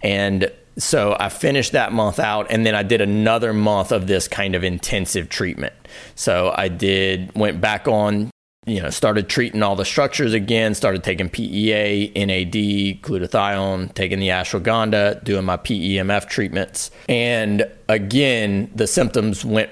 And 0.03 0.53
so 0.77 1.17
I 1.19 1.29
finished 1.29 1.73
that 1.73 1.93
month 1.93 2.19
out 2.19 2.47
and 2.51 2.67
then 2.67 2.75
I 2.75 2.83
did 2.83 3.01
another 3.01 3.53
month 3.53 3.93
of 3.93 4.07
this 4.07 4.29
kind 4.29 4.55
of 4.55 4.65
intensive 4.65 5.29
treatment. 5.29 5.75
So 6.15 6.53
I 6.57 6.69
did 6.69 7.35
went 7.35 7.61
back 7.61 7.87
on, 7.87 8.31
you 8.67 8.83
know, 8.83 8.91
started 8.91 9.29
treating 9.29 9.63
all 9.63 9.77
the 9.77 9.85
structures 9.85 10.33
again, 10.33 10.75
started 10.75 11.05
taking 11.05 11.29
PEA, 11.29 12.13
NAD, 12.17 13.03
glutathione, 13.03 13.95
taking 13.95 14.19
the 14.19 14.29
ashwagandha, 14.29 15.23
doing 15.23 15.45
my 15.45 15.57
PEMF 15.57 16.29
treatments. 16.29 16.91
And 17.09 17.71
again, 17.89 18.71
the 18.75 18.87
symptoms 18.87 19.45
went 19.45 19.71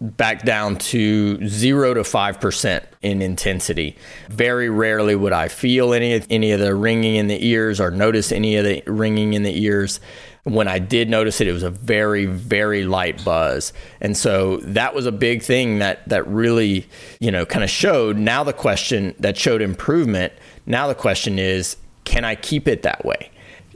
back 0.00 0.44
down 0.44 0.76
to 0.76 1.46
zero 1.48 1.94
to 1.94 2.04
five 2.04 2.40
percent 2.40 2.84
in 3.02 3.20
intensity. 3.20 3.96
Very 4.28 4.70
rarely 4.70 5.16
would 5.16 5.32
I 5.32 5.48
feel 5.48 5.92
any 5.92 6.22
any 6.30 6.52
of 6.52 6.60
the 6.60 6.74
ringing 6.74 7.16
in 7.16 7.26
the 7.26 7.44
ears 7.44 7.80
or 7.80 7.90
notice 7.90 8.30
any 8.30 8.56
of 8.56 8.64
the 8.64 8.82
ringing 8.86 9.34
in 9.34 9.42
the 9.42 9.62
ears. 9.62 10.00
When 10.44 10.68
I 10.68 10.78
did 10.78 11.10
notice 11.10 11.40
it, 11.42 11.48
it 11.48 11.52
was 11.52 11.62
a 11.62 11.70
very 11.70 12.24
very 12.24 12.84
light 12.84 13.22
buzz, 13.24 13.72
and 14.00 14.16
so 14.16 14.58
that 14.58 14.94
was 14.94 15.04
a 15.04 15.12
big 15.12 15.42
thing 15.42 15.80
that 15.80 16.08
that 16.08 16.26
really 16.26 16.86
you 17.20 17.30
know 17.30 17.44
kind 17.44 17.64
of 17.64 17.70
showed. 17.70 18.16
Now 18.16 18.44
the 18.44 18.52
question 18.52 19.14
that 19.18 19.36
showed 19.36 19.60
improvement. 19.60 20.32
Now 20.64 20.86
the 20.86 20.94
question 20.94 21.38
is, 21.38 21.76
can 22.04 22.24
I 22.24 22.34
keep 22.34 22.68
it 22.68 22.82
that 22.82 23.04
way? 23.04 23.30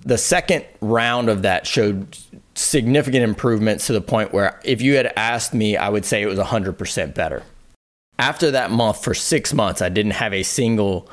The 0.05 0.19
second 0.19 0.65
round 0.81 1.29
of 1.29 1.43
that 1.43 1.67
showed 1.67 2.17
significant 2.63 3.25
improvements 3.25 3.87
to 3.87 3.93
the 3.93 4.01
point 4.01 4.33
where 4.33 4.61
if 4.65 4.81
you 4.81 4.97
had 4.97 5.13
asked 5.17 5.55
me, 5.55 5.77
I 5.77 5.89
would 5.89 6.05
say 6.05 6.23
it 6.23 6.27
was 6.27 6.39
100% 6.39 7.15
better. 7.15 7.43
After 8.19 8.51
that 8.53 8.71
month, 8.71 9.03
for 9.03 9.15
six 9.15 9.53
months, 9.53 9.83
I 9.83 9.89
didn't 9.89 10.13
have 10.13 10.33
a 10.33 10.43
single 10.43 11.09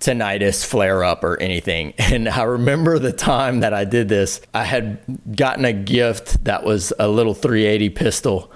tinnitus 0.00 0.64
flare 0.64 1.02
up 1.02 1.24
or 1.24 1.40
anything. 1.40 1.94
And 2.14 2.28
I 2.28 2.42
remember 2.42 2.98
the 2.98 3.12
time 3.12 3.60
that 3.60 3.74
I 3.74 3.84
did 3.84 4.08
this, 4.08 4.40
I 4.52 4.64
had 4.64 4.98
gotten 5.34 5.64
a 5.64 5.72
gift 5.72 6.44
that 6.44 6.64
was 6.64 6.92
a 6.98 7.08
little 7.08 7.34
380 7.34 7.88
pistol 7.90 8.52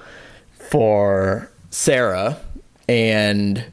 for 0.70 1.50
Sarah. 1.70 2.38
And 2.88 3.64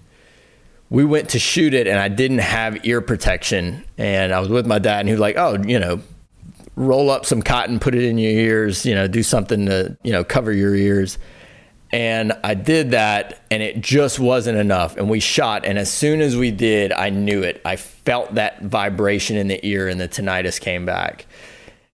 we 0.90 1.06
went 1.06 1.30
to 1.30 1.40
shoot 1.40 1.74
it, 1.74 1.88
and 1.88 2.00
I 2.00 2.08
didn't 2.08 2.40
have 2.40 2.86
ear 2.86 3.02
protection. 3.02 3.86
And 3.98 4.34
I 4.34 4.40
was 4.40 4.50
with 4.50 4.66
my 4.66 4.80
dad, 4.80 5.02
and 5.02 5.10
he 5.10 5.14
was 5.14 5.22
like, 5.22 5.36
Oh, 5.38 5.62
you 5.64 5.80
know, 5.80 6.02
roll 6.76 7.10
up 7.10 7.26
some 7.26 7.42
cotton, 7.42 7.80
put 7.80 7.96
it 7.96 8.04
in 8.04 8.18
your 8.18 8.32
ears, 8.32 8.86
you 8.86 8.94
know, 8.96 9.08
do 9.08 9.24
something 9.24 9.66
to, 9.68 9.98
you 10.04 10.12
know, 10.12 10.24
cover 10.24 10.52
your 10.52 10.76
ears. 10.76 11.18
And 11.92 12.34
I 12.44 12.56
did 12.56 12.92
that, 12.92 13.42
and 13.50 13.64
it 13.64 13.80
just 13.80 14.20
wasn't 14.20 14.58
enough. 14.58 14.98
And 14.98 15.10
we 15.10 15.20
shot, 15.20 15.64
and 15.66 15.78
as 15.78 15.92
soon 15.92 16.20
as 16.20 16.36
we 16.36 16.52
did, 16.52 16.92
I 16.92 17.10
knew 17.10 17.44
it. 17.44 17.62
I 17.64 17.78
felt 17.78 18.36
that 18.36 18.62
vibration 18.64 19.38
in 19.38 19.48
the 19.48 19.66
ear, 19.66 19.88
and 19.88 20.02
the 20.02 20.10
tinnitus 20.10 20.60
came 20.60 20.86
back. 20.86 21.26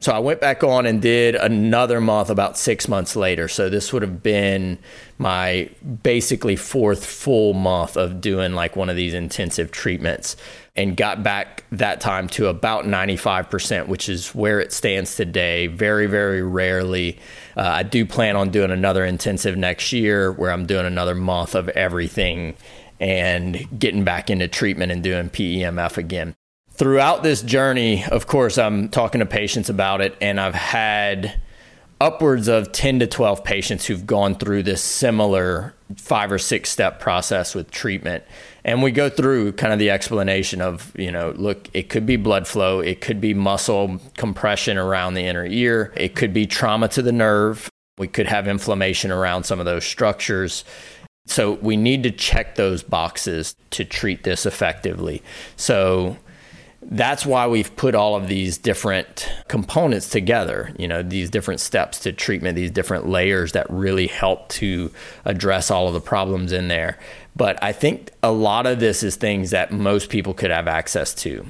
So 0.01 0.11
I 0.11 0.17
went 0.17 0.41
back 0.41 0.63
on 0.63 0.87
and 0.87 0.99
did 0.99 1.35
another 1.35 2.01
month 2.01 2.31
about 2.31 2.57
six 2.57 2.87
months 2.87 3.15
later. 3.15 3.47
So 3.47 3.69
this 3.69 3.93
would 3.93 4.01
have 4.01 4.23
been 4.23 4.79
my 5.19 5.69
basically 6.01 6.55
fourth 6.55 7.05
full 7.05 7.53
month 7.53 7.95
of 7.97 8.19
doing 8.19 8.53
like 8.53 8.75
one 8.75 8.89
of 8.89 8.95
these 8.95 9.13
intensive 9.13 9.71
treatments 9.71 10.35
and 10.75 10.97
got 10.97 11.21
back 11.21 11.65
that 11.71 12.01
time 12.01 12.27
to 12.29 12.47
about 12.47 12.85
95%, 12.85 13.87
which 13.87 14.09
is 14.09 14.33
where 14.33 14.59
it 14.59 14.73
stands 14.73 15.15
today. 15.15 15.67
Very, 15.67 16.07
very 16.07 16.41
rarely. 16.41 17.19
Uh, 17.55 17.61
I 17.61 17.83
do 17.83 18.03
plan 18.03 18.35
on 18.35 18.49
doing 18.49 18.71
another 18.71 19.05
intensive 19.05 19.55
next 19.55 19.91
year 19.93 20.31
where 20.31 20.51
I'm 20.51 20.65
doing 20.65 20.87
another 20.87 21.13
month 21.13 21.53
of 21.53 21.69
everything 21.69 22.55
and 22.99 23.67
getting 23.79 24.03
back 24.03 24.31
into 24.31 24.47
treatment 24.47 24.91
and 24.91 25.03
doing 25.03 25.29
PEMF 25.29 25.97
again 25.97 26.33
throughout 26.81 27.21
this 27.21 27.43
journey, 27.43 28.03
of 28.05 28.25
course, 28.25 28.57
I'm 28.57 28.89
talking 28.89 29.19
to 29.19 29.25
patients 29.27 29.69
about 29.69 30.01
it, 30.01 30.17
and 30.19 30.41
I've 30.41 30.55
had 30.55 31.39
upwards 31.99 32.47
of 32.47 32.71
10 32.71 32.97
to 32.97 33.05
12 33.05 33.43
patients 33.43 33.85
who've 33.85 34.07
gone 34.07 34.33
through 34.33 34.63
this 34.63 34.81
similar 34.81 35.75
five 35.95 36.31
or 36.31 36.39
six 36.39 36.71
step 36.71 36.99
process 36.99 37.53
with 37.53 37.69
treatment. 37.69 38.23
And 38.63 38.81
we 38.81 38.89
go 38.89 39.09
through 39.09 39.51
kind 39.51 39.71
of 39.71 39.77
the 39.77 39.91
explanation 39.91 40.59
of, 40.59 40.91
you 40.97 41.11
know, 41.11 41.35
look, 41.37 41.69
it 41.71 41.87
could 41.87 42.07
be 42.07 42.15
blood 42.15 42.47
flow, 42.47 42.79
it 42.79 42.99
could 42.99 43.21
be 43.21 43.35
muscle 43.35 44.01
compression 44.17 44.79
around 44.79 45.13
the 45.13 45.27
inner 45.27 45.45
ear, 45.45 45.93
it 45.95 46.15
could 46.15 46.33
be 46.33 46.47
trauma 46.47 46.87
to 46.87 47.03
the 47.03 47.11
nerve, 47.11 47.69
we 47.99 48.07
could 48.07 48.25
have 48.25 48.47
inflammation 48.47 49.11
around 49.11 49.43
some 49.43 49.59
of 49.59 49.67
those 49.67 49.85
structures. 49.85 50.65
So 51.27 51.51
we 51.51 51.77
need 51.77 52.01
to 52.01 52.11
check 52.11 52.55
those 52.55 52.81
boxes 52.81 53.55
to 53.69 53.85
treat 53.85 54.23
this 54.23 54.47
effectively. 54.47 55.21
So 55.57 56.17
that's 56.83 57.25
why 57.25 57.47
we've 57.47 57.75
put 57.75 57.93
all 57.93 58.15
of 58.15 58.27
these 58.27 58.57
different 58.57 59.31
components 59.47 60.09
together, 60.09 60.73
you 60.77 60.87
know, 60.87 61.03
these 61.03 61.29
different 61.29 61.59
steps 61.59 61.99
to 61.99 62.11
treatment, 62.11 62.55
these 62.55 62.71
different 62.71 63.07
layers 63.07 63.51
that 63.51 63.69
really 63.69 64.07
help 64.07 64.49
to 64.49 64.91
address 65.23 65.69
all 65.69 65.87
of 65.87 65.93
the 65.93 66.01
problems 66.01 66.51
in 66.51 66.67
there. 66.67 66.97
But 67.35 67.61
I 67.63 67.71
think 67.71 68.11
a 68.23 68.31
lot 68.31 68.65
of 68.65 68.79
this 68.79 69.03
is 69.03 69.15
things 69.15 69.51
that 69.51 69.71
most 69.71 70.09
people 70.09 70.33
could 70.33 70.51
have 70.51 70.67
access 70.67 71.13
to 71.15 71.45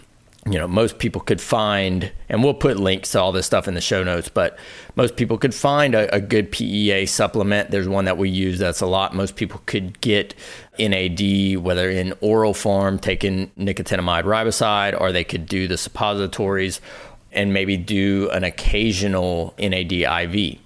you 0.47 0.57
know, 0.57 0.67
most 0.67 0.97
people 0.97 1.21
could 1.21 1.39
find, 1.39 2.11
and 2.27 2.43
we'll 2.43 2.55
put 2.55 2.77
links 2.77 3.11
to 3.11 3.21
all 3.21 3.31
this 3.31 3.45
stuff 3.45 3.67
in 3.67 3.75
the 3.75 3.81
show 3.81 4.03
notes, 4.03 4.27
but 4.27 4.57
most 4.95 5.15
people 5.15 5.37
could 5.37 5.53
find 5.53 5.93
a, 5.93 6.13
a, 6.15 6.19
good 6.19 6.51
PEA 6.51 7.05
supplement. 7.05 7.69
There's 7.69 7.87
one 7.87 8.05
that 8.05 8.17
we 8.17 8.29
use 8.29 8.57
that's 8.57 8.81
a 8.81 8.87
lot. 8.87 9.13
Most 9.13 9.35
people 9.35 9.61
could 9.67 10.01
get 10.01 10.33
NAD, 10.79 11.57
whether 11.57 11.91
in 11.91 12.15
oral 12.21 12.55
form, 12.55 12.97
taking 12.97 13.51
nicotinamide 13.51 14.23
riboside, 14.23 14.99
or 14.99 15.11
they 15.11 15.23
could 15.23 15.45
do 15.45 15.67
the 15.67 15.77
suppositories 15.77 16.81
and 17.31 17.53
maybe 17.53 17.77
do 17.77 18.27
an 18.31 18.43
occasional 18.43 19.53
NAD 19.59 19.91
IV 19.93 20.59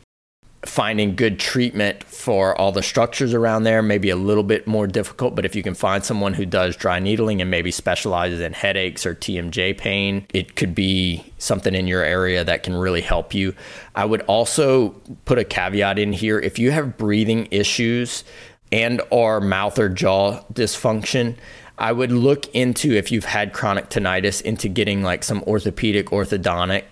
finding 0.65 1.15
good 1.15 1.39
treatment 1.39 2.03
for 2.03 2.59
all 2.59 2.71
the 2.71 2.81
structures 2.81 3.33
around 3.33 3.63
there 3.63 3.81
may 3.81 3.97
be 3.97 4.09
a 4.09 4.15
little 4.15 4.43
bit 4.43 4.65
more 4.65 4.87
difficult, 4.87 5.35
but 5.35 5.45
if 5.45 5.55
you 5.55 5.61
can 5.61 5.75
find 5.75 6.03
someone 6.03 6.33
who 6.33 6.45
does 6.45 6.75
dry 6.75 6.99
needling 6.99 7.39
and 7.41 7.51
maybe 7.51 7.71
specializes 7.71 8.39
in 8.39 8.51
headaches 8.51 9.05
or 9.05 9.13
TMJ 9.13 9.77
pain, 9.77 10.25
it 10.33 10.55
could 10.55 10.73
be 10.73 11.23
something 11.37 11.75
in 11.75 11.87
your 11.87 12.03
area 12.03 12.43
that 12.43 12.63
can 12.63 12.73
really 12.73 13.01
help 13.01 13.33
you. 13.33 13.53
I 13.93 14.05
would 14.05 14.21
also 14.21 14.89
put 15.25 15.37
a 15.37 15.43
caveat 15.43 15.99
in 15.99 16.13
here 16.13 16.39
if 16.39 16.57
you 16.57 16.71
have 16.71 16.97
breathing 16.97 17.47
issues 17.51 18.23
and 18.71 19.01
or 19.11 19.39
mouth 19.39 19.77
or 19.77 19.89
jaw 19.89 20.41
dysfunction, 20.51 21.35
I 21.77 21.91
would 21.91 22.11
look 22.11 22.47
into 22.55 22.93
if 22.93 23.11
you've 23.11 23.25
had 23.25 23.53
chronic 23.53 23.89
tinnitus 23.89 24.41
into 24.41 24.67
getting 24.67 25.03
like 25.03 25.23
some 25.23 25.43
orthopedic 25.43 26.07
orthodontic 26.07 26.83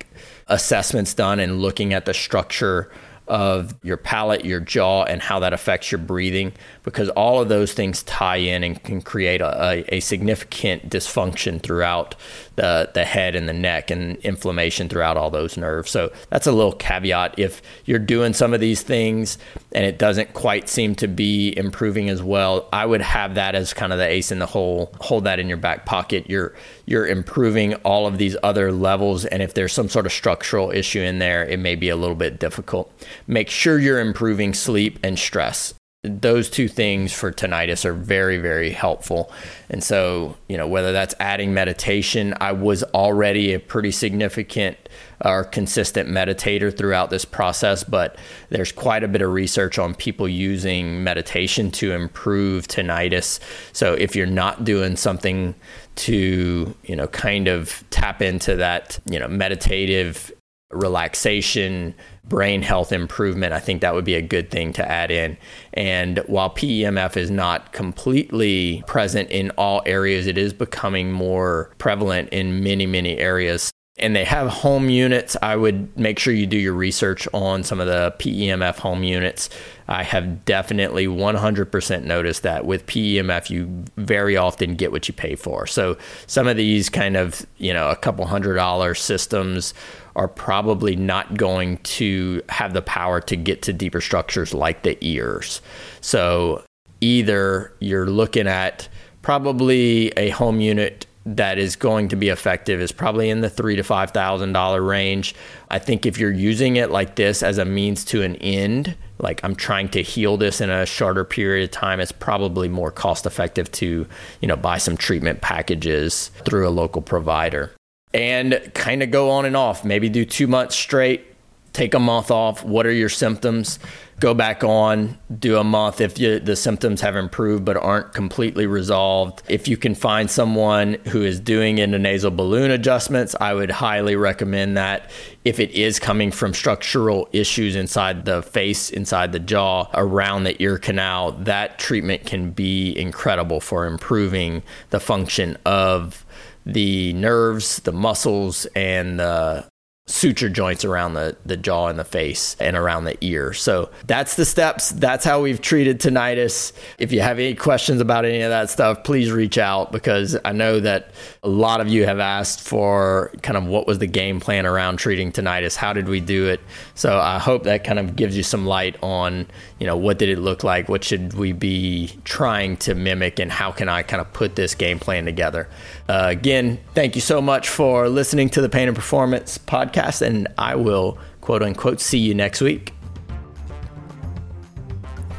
assessments 0.48 1.14
done 1.14 1.40
and 1.40 1.62
looking 1.62 1.94
at 1.94 2.06
the 2.06 2.14
structure 2.14 2.92
of 3.28 3.74
your 3.84 3.98
palate, 3.98 4.44
your 4.44 4.60
jaw, 4.60 5.04
and 5.04 5.22
how 5.22 5.40
that 5.40 5.54
affects 5.54 5.92
your 5.92 6.00
breathing, 6.00 6.54
because 6.84 7.10
all 7.10 7.42
of 7.42 7.50
those 7.50 7.74
things 7.74 8.04
tie 8.04 8.38
in 8.38 8.64
and 8.64 8.84
can 8.84 9.02
create 9.02 9.42
a, 9.42 9.86
a, 9.94 10.00
significant 10.02 10.90
dysfunction 10.90 11.62
throughout 11.62 12.16
the, 12.56 12.90
the 12.94 13.06
head 13.06 13.36
and 13.36 13.48
the 13.48 13.54
neck 13.54 13.90
and 13.90 14.18
inflammation 14.18 14.90
throughout 14.90 15.16
all 15.16 15.30
those 15.30 15.56
nerves. 15.56 15.90
So 15.90 16.12
that's 16.30 16.48
a 16.48 16.52
little 16.52 16.74
caveat. 16.74 17.40
If 17.40 17.62
you're 17.86 18.00
doing 18.00 18.34
some 18.34 18.54
of 18.54 18.60
these 18.60 18.82
things 18.82 19.38
and 19.74 19.86
it 19.86 19.98
doesn't 19.98 20.34
quite 20.34 20.70
seem 20.70 20.96
to 20.96 21.08
be 21.08 21.58
improving 21.58 22.10
as 22.10 22.22
well, 22.22 22.70
I 22.72 22.86
would 22.86 23.02
have 23.02 23.36
that 23.36 23.56
as 23.56 23.74
kind 23.74 23.92
of 23.92 24.00
the 24.00 24.08
ace 24.08 24.32
in 24.32 24.40
the 24.40 24.46
hole. 24.46 24.94
Hold 25.02 25.24
that 25.24 25.40
in 25.40 25.48
your 25.48 25.58
back 25.58 25.86
pocket. 25.86 26.30
You're 26.30 26.54
you're 26.86 27.08
improving 27.08 27.74
all 27.76 28.06
of 28.06 28.18
these 28.18 28.38
other 28.44 28.72
levels, 28.72 29.26
and 29.26 29.42
if 29.42 29.54
there's 29.54 29.74
some 29.74 29.90
sort 29.90 30.06
of 30.06 30.12
structural 30.12 30.72
issue 30.72 31.02
in 31.02 31.20
there, 31.20 31.44
it 31.46 31.60
may 31.60 31.76
be 31.76 31.90
a 31.90 31.96
little 31.96 32.16
bit 32.16 32.40
difficult. 32.40 32.92
Make 33.28 33.50
sure 33.50 33.80
you're 33.80 34.00
improving 34.00 34.54
sleep 34.54 35.00
and 35.04 35.18
stress 35.18 35.74
those 36.04 36.50
two 36.50 36.68
things 36.68 37.14
for 37.14 37.32
tinnitus 37.32 37.86
are 37.86 37.94
very 37.94 38.38
very 38.38 38.72
helpful 38.72 39.32
and 39.70 39.82
so 39.82 40.36
you 40.50 40.58
know 40.58 40.68
whether 40.68 40.92
that's 40.92 41.16
adding 41.18 41.54
meditation 41.54 42.34
i 42.42 42.52
was 42.52 42.84
already 42.94 43.54
a 43.54 43.60
pretty 43.60 43.90
significant 43.90 44.78
or 45.24 45.44
consistent 45.44 46.10
meditator 46.10 46.76
throughout 46.76 47.10
this 47.10 47.26
process 47.26 47.84
but 47.84 48.18
there's 48.50 48.72
quite 48.72 49.04
a 49.04 49.08
bit 49.08 49.22
of 49.22 49.32
research 49.32 49.80
on 49.80 49.94
people 49.96 50.28
using 50.28 51.04
meditation 51.04 51.72
to 51.72 51.92
improve 51.92 52.68
tinnitus 52.68 53.40
so 53.72 53.94
if 53.94 54.16
you're 54.16 54.26
not 54.26 54.64
doing 54.64 54.96
something 54.96 55.56
to 55.96 56.76
you 56.84 56.96
know 56.96 57.08
kind 57.08 57.48
of 57.48 57.84
tap 57.90 58.22
into 58.22 58.56
that 58.56 59.00
you 59.06 59.20
know 59.20 59.28
meditative 59.28 60.32
relaxation, 60.74 61.94
brain 62.26 62.62
health 62.62 62.92
improvement, 62.92 63.54
I 63.54 63.60
think 63.60 63.82
that 63.82 63.94
would 63.94 64.06
be 64.06 64.16
a 64.16 64.22
good 64.22 64.52
thing 64.52 64.74
to 64.74 64.90
add 64.90 65.12
in. 65.12 65.38
And 65.74 66.20
while 66.28 66.50
PEMF 66.50 67.18
is 67.18 67.30
not 67.30 67.72
completely 67.72 68.84
present 68.88 69.30
in 69.30 69.52
all 69.52 69.82
areas, 69.86 70.28
it 70.28 70.38
is 70.38 70.54
becoming 70.54 71.12
more 71.12 71.72
prevalent 71.78 72.30
in 72.30 72.64
many, 72.64 72.86
many 72.86 73.18
areas. 73.18 73.72
And 73.98 74.16
they 74.16 74.24
have 74.24 74.48
home 74.48 74.90
units. 74.90 75.38
I 75.44 75.56
would 75.56 75.96
make 75.98 76.18
sure 76.18 76.34
you 76.34 76.48
do 76.48 76.58
your 76.58 76.74
research 76.74 77.28
on 77.32 77.64
some 77.64 77.80
of 77.80 77.86
the 77.86 78.16
PEMF 78.18 78.80
home 78.80 79.04
units. 79.04 79.50
I 79.88 80.02
have 80.02 80.46
definitely 80.46 81.06
100% 81.06 82.04
noticed 82.04 82.42
that 82.42 82.66
with 82.66 82.88
PEMF, 82.88 83.52
you 83.52 83.86
very 83.96 84.36
often 84.36 84.74
get 84.74 84.92
what 84.92 85.08
you 85.08 85.14
pay 85.14 85.36
for. 85.36 85.68
So 85.68 85.98
some 86.26 86.48
of 86.48 86.58
these 86.58 86.90
kind 86.90 87.16
of, 87.16 87.46
you 87.58 87.72
know, 87.72 87.90
a 87.90 87.96
couple 87.96 88.26
hundred 88.26 88.56
dollar 88.56 88.96
systems 88.96 89.76
are 90.16 90.28
probably 90.28 90.96
not 90.96 91.36
going 91.38 91.78
to 91.78 92.42
have 92.50 92.74
the 92.74 92.82
power 92.82 93.22
to 93.22 93.36
get 93.36 93.62
to 93.64 93.74
deeper 93.74 94.02
structures 94.02 94.56
like 94.56 94.82
the 94.82 94.98
ears. 95.02 95.62
So 96.02 96.64
either 97.02 97.74
you're 97.80 98.10
looking 98.10 98.48
at 98.48 98.88
probably 99.22 100.10
a 100.18 100.30
home 100.30 100.62
unit 100.62 101.06
that 101.26 101.58
is 101.58 101.76
going 101.76 102.10
to 102.10 102.16
be 102.16 102.30
effective 102.30 102.82
is 102.82 102.92
probably 102.92 103.30
in 103.30 103.42
the 103.42 103.50
three 103.50 103.76
to 103.76 103.84
five 103.84 104.12
thousand 104.12 104.54
dollar 104.54 104.82
range. 104.82 105.34
I 105.70 105.80
think 105.80 106.06
if 106.06 106.18
you're 106.18 106.32
using 106.32 106.76
it 106.76 106.92
like 106.92 107.16
this 107.16 107.42
as 107.42 107.58
a 107.58 107.66
means 107.66 108.04
to 108.06 108.24
an 108.24 108.36
end, 108.38 108.96
like 109.20 109.42
I'm 109.44 109.56
trying 109.56 109.90
to 109.90 110.02
heal 110.02 110.38
this 110.38 110.60
in 110.60 110.70
a 110.70 110.86
shorter 110.86 111.24
period 111.24 111.64
of 111.64 111.72
time, 111.72 112.00
it's 112.00 112.12
probably 112.12 112.68
more 112.68 112.92
cost 112.92 113.26
effective 113.26 113.72
to, 113.74 114.06
you 114.42 114.48
know, 114.48 114.58
buy 114.58 114.78
some 114.78 114.98
treatment 114.98 115.42
packages 115.42 116.30
through 116.46 116.68
a 116.68 116.72
local 116.72 117.02
provider 117.02 117.72
and 118.14 118.72
kind 118.74 119.02
of 119.02 119.10
go 119.10 119.30
on 119.32 119.46
and 119.46 119.58
off. 119.58 119.84
Maybe 119.84 120.10
do 120.10 120.26
two 120.26 120.48
months 120.48 120.76
straight, 120.76 121.26
take 121.74 121.96
a 121.96 122.00
month 122.00 122.32
off. 122.32 122.64
What 122.64 122.86
are 122.86 122.92
your 122.92 123.10
symptoms? 123.10 123.80
Go 124.20 124.34
back 124.34 124.64
on, 124.64 125.18
do 125.38 125.58
a 125.58 125.64
month 125.64 126.00
if 126.00 126.18
you, 126.18 126.40
the 126.40 126.56
symptoms 126.56 127.02
have 127.02 127.16
improved 127.16 127.66
but 127.66 127.76
aren't 127.76 128.14
completely 128.14 128.68
resolved. 128.68 129.42
If 129.50 129.68
you 129.68 129.76
can 129.76 129.96
find 129.96 130.30
someone 130.30 130.94
who 131.10 131.24
is 131.24 131.40
doing 131.40 131.78
endonasal 131.78 132.34
balloon 132.36 132.72
adjustments, 132.72 133.36
I 133.42 133.54
would 133.54 133.72
highly 133.72 134.16
recommend 134.16 134.78
that. 134.78 135.10
If 135.44 135.60
it 135.60 135.72
is 135.72 136.00
coming 136.00 136.32
from 136.32 136.54
structural 136.54 137.28
issues 137.34 137.76
inside 137.76 138.24
the 138.24 138.44
face, 138.44 138.92
inside 138.92 139.32
the 139.34 139.40
jaw, 139.40 139.88
around 139.94 140.44
the 140.44 140.62
ear 140.62 140.78
canal, 140.78 141.34
that 141.34 141.80
treatment 141.80 142.26
can 142.26 142.52
be 142.52 142.98
incredible 142.98 143.60
for 143.60 143.86
improving 143.86 144.64
the 144.92 145.00
function 145.00 145.58
of 145.66 146.24
the 146.66 147.12
nerves, 147.14 147.80
the 147.80 147.92
muscles, 147.92 148.66
and 148.68 149.20
the 149.20 149.68
suture 150.14 150.48
joints 150.48 150.86
around 150.86 151.16
the, 151.16 151.36
the 151.44 151.58
jaw 151.58 151.88
and 151.88 151.98
the 151.98 152.04
face 152.04 152.56
and 152.60 152.78
around 152.78 153.06
the 153.06 153.18
ear. 153.26 153.52
So 153.52 153.90
that's 154.06 154.36
the 154.36 154.46
steps. 154.46 154.90
That's 154.90 155.26
how 155.26 155.42
we've 155.42 155.60
treated 155.60 156.00
tinnitus. 156.00 156.72
If 157.00 157.12
you 157.12 157.22
have 157.22 157.40
any 157.40 157.56
questions 157.56 158.00
about 158.00 158.24
any 158.24 158.42
of 158.42 158.52
that 158.52 158.70
stuff, 158.70 159.04
please 159.04 159.32
reach 159.32 159.58
out 159.58 159.92
because 159.92 160.38
I 160.46 160.52
know 160.52 160.80
that 160.82 161.14
a 161.42 161.50
lot 161.50 161.82
of 161.82 161.88
you 161.88 162.06
have 162.06 162.20
asked 162.20 162.62
for 162.62 163.32
kind 163.42 163.58
of 163.58 163.66
what 163.66 163.88
was 163.88 163.98
the 163.98 164.06
game 164.06 164.40
plan 164.40 164.68
around 164.68 164.98
treating 164.98 165.32
tinnitus? 165.32 165.76
How 165.76 165.94
did 165.94 166.08
we 166.08 166.20
do 166.20 166.48
it? 166.48 166.62
So 166.94 167.18
I 167.18 167.40
hope 167.40 167.64
that 167.64 167.84
kind 167.84 167.98
of 167.98 168.16
gives 168.16 168.38
you 168.38 168.44
some 168.44 168.68
light 168.68 168.96
on, 169.02 169.48
you 169.84 169.88
know, 169.88 169.98
what 169.98 170.18
did 170.18 170.30
it 170.30 170.40
look 170.40 170.64
like? 170.64 170.88
What 170.88 171.04
should 171.04 171.34
we 171.34 171.52
be 171.52 172.10
trying 172.24 172.78
to 172.78 172.96
mimic 172.96 173.38
and 173.38 173.52
how 173.52 173.74
can 173.74 173.90
I 173.90 174.02
kind 174.02 174.22
of 174.22 174.32
put 174.32 174.56
this 174.56 174.76
game 174.76 174.98
plan 174.98 175.26
together? 175.26 175.68
Uh, 176.08 176.28
again, 176.30 176.80
thank 176.94 177.16
you 177.16 177.22
so 177.22 177.42
much 177.42 177.68
for 177.68 178.08
listening 178.08 178.50
to 178.52 178.62
the 178.62 178.70
Pain 178.70 178.88
and 178.88 178.96
Performance 178.96 179.58
podcast, 179.58 180.22
and 180.22 180.48
I 180.58 180.76
will 180.76 181.18
quote 181.42 181.62
unquote 181.62 182.00
see 182.00 182.18
you 182.18 182.34
next 182.34 182.62
week. 182.62 182.94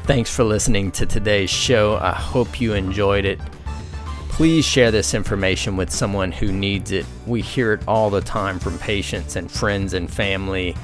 Thanks 0.03 0.29
for 0.29 0.45
listening 0.45 0.93
to 0.93 1.07
today's 1.07 1.49
show. 1.49 1.97
I 1.97 2.13
hope 2.13 2.61
you 2.61 2.75
enjoyed 2.75 3.25
it. 3.25 3.41
Please 4.29 4.67
share 4.67 4.91
this 4.91 5.15
information 5.15 5.79
with 5.79 5.91
someone 5.91 6.31
who 6.33 6.53
needs 6.53 6.93
it. 6.93 7.07
We 7.27 7.41
hear 7.41 7.73
it 7.73 7.89
all 7.89 8.11
the 8.11 8.21
time 8.21 8.59
from 8.59 8.79
patients 8.79 9.37
and 9.37 9.51
friends 9.51 9.95
and 9.95 10.13
family 10.13 10.77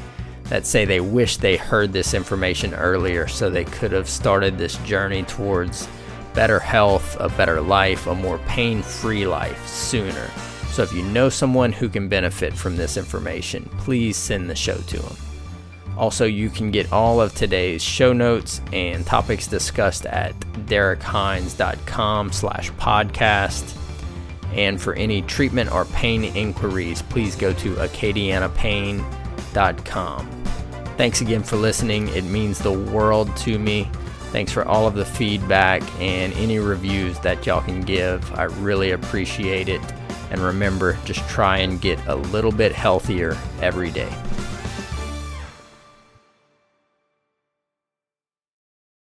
that 0.51 0.67
say 0.67 0.85
they 0.85 1.01
wish 1.01 1.39
they 1.39 1.57
heard 1.57 1.93
this 1.93 2.13
information 2.13 2.75
earlier 2.75 3.27
so 3.27 3.49
they 3.49 3.65
could 3.65 3.93
have 3.93 4.09
started 4.09 4.59
this 4.59 4.77
journey 4.79 5.23
towards 5.23 5.89
better 6.35 6.59
health, 6.59 7.17
a 7.21 7.29
better 7.31 7.61
life, 7.61 8.09
a 8.09 8.15
more 8.15 8.39
pain 8.39 8.83
free 8.83 9.27
life 9.27 9.67
sooner. 9.67 10.29
So 10.73 10.83
if 10.83 10.93
you 10.93 11.03
know 11.05 11.29
someone 11.29 11.73
who 11.73 11.89
can 11.89 12.09
benefit 12.09 12.53
from 12.53 12.77
this 12.77 12.97
information, 12.97 13.69
please 13.79 14.17
send 14.17 14.51
the 14.51 14.55
show 14.55 14.77
to 14.77 14.99
them. 14.99 15.17
Also, 15.97 16.25
you 16.25 16.51
can 16.51 16.71
get 16.71 16.93
all 16.93 17.21
of 17.21 17.35
today's 17.35 17.83
show 17.83 18.13
notes 18.13 18.61
and 18.73 19.07
topics 19.07 19.47
discussed 19.47 20.07
at 20.07 20.39
derrickhines.com 20.67 22.33
slash 22.33 22.71
podcast. 22.73 23.77
And 24.55 24.81
for 24.81 24.95
any 24.95 25.23
treatment 25.23 25.71
or 25.71 25.85
pain 25.87 26.25
inquiries, 26.25 27.03
please 27.03 27.37
go 27.37 27.53
to 27.53 27.75
acadianapain.com. 27.75 30.40
Thanks 31.01 31.23
again 31.23 31.43
for 31.43 31.57
listening. 31.57 32.09
It 32.09 32.25
means 32.25 32.59
the 32.59 32.73
world 32.73 33.35
to 33.39 33.59
me. 33.59 33.89
Thanks 34.33 34.53
for 34.53 34.67
all 34.67 34.87
of 34.87 34.93
the 34.93 35.07
feedback 35.07 35.81
and 35.99 36.31
any 36.35 36.59
reviews 36.59 37.19
that 37.21 37.47
y'all 37.47 37.63
can 37.63 37.81
give. 37.81 38.31
I 38.35 38.43
really 38.43 38.91
appreciate 38.91 39.71
it. 39.71 39.81
And 40.31 40.43
remember, 40.43 40.99
just 41.07 41.27
try 41.27 41.57
and 41.61 41.81
get 41.81 41.99
a 42.07 42.17
little 42.17 42.53
bit 42.53 42.73
healthier 42.73 43.39
every 43.63 43.91
day. 43.91 44.15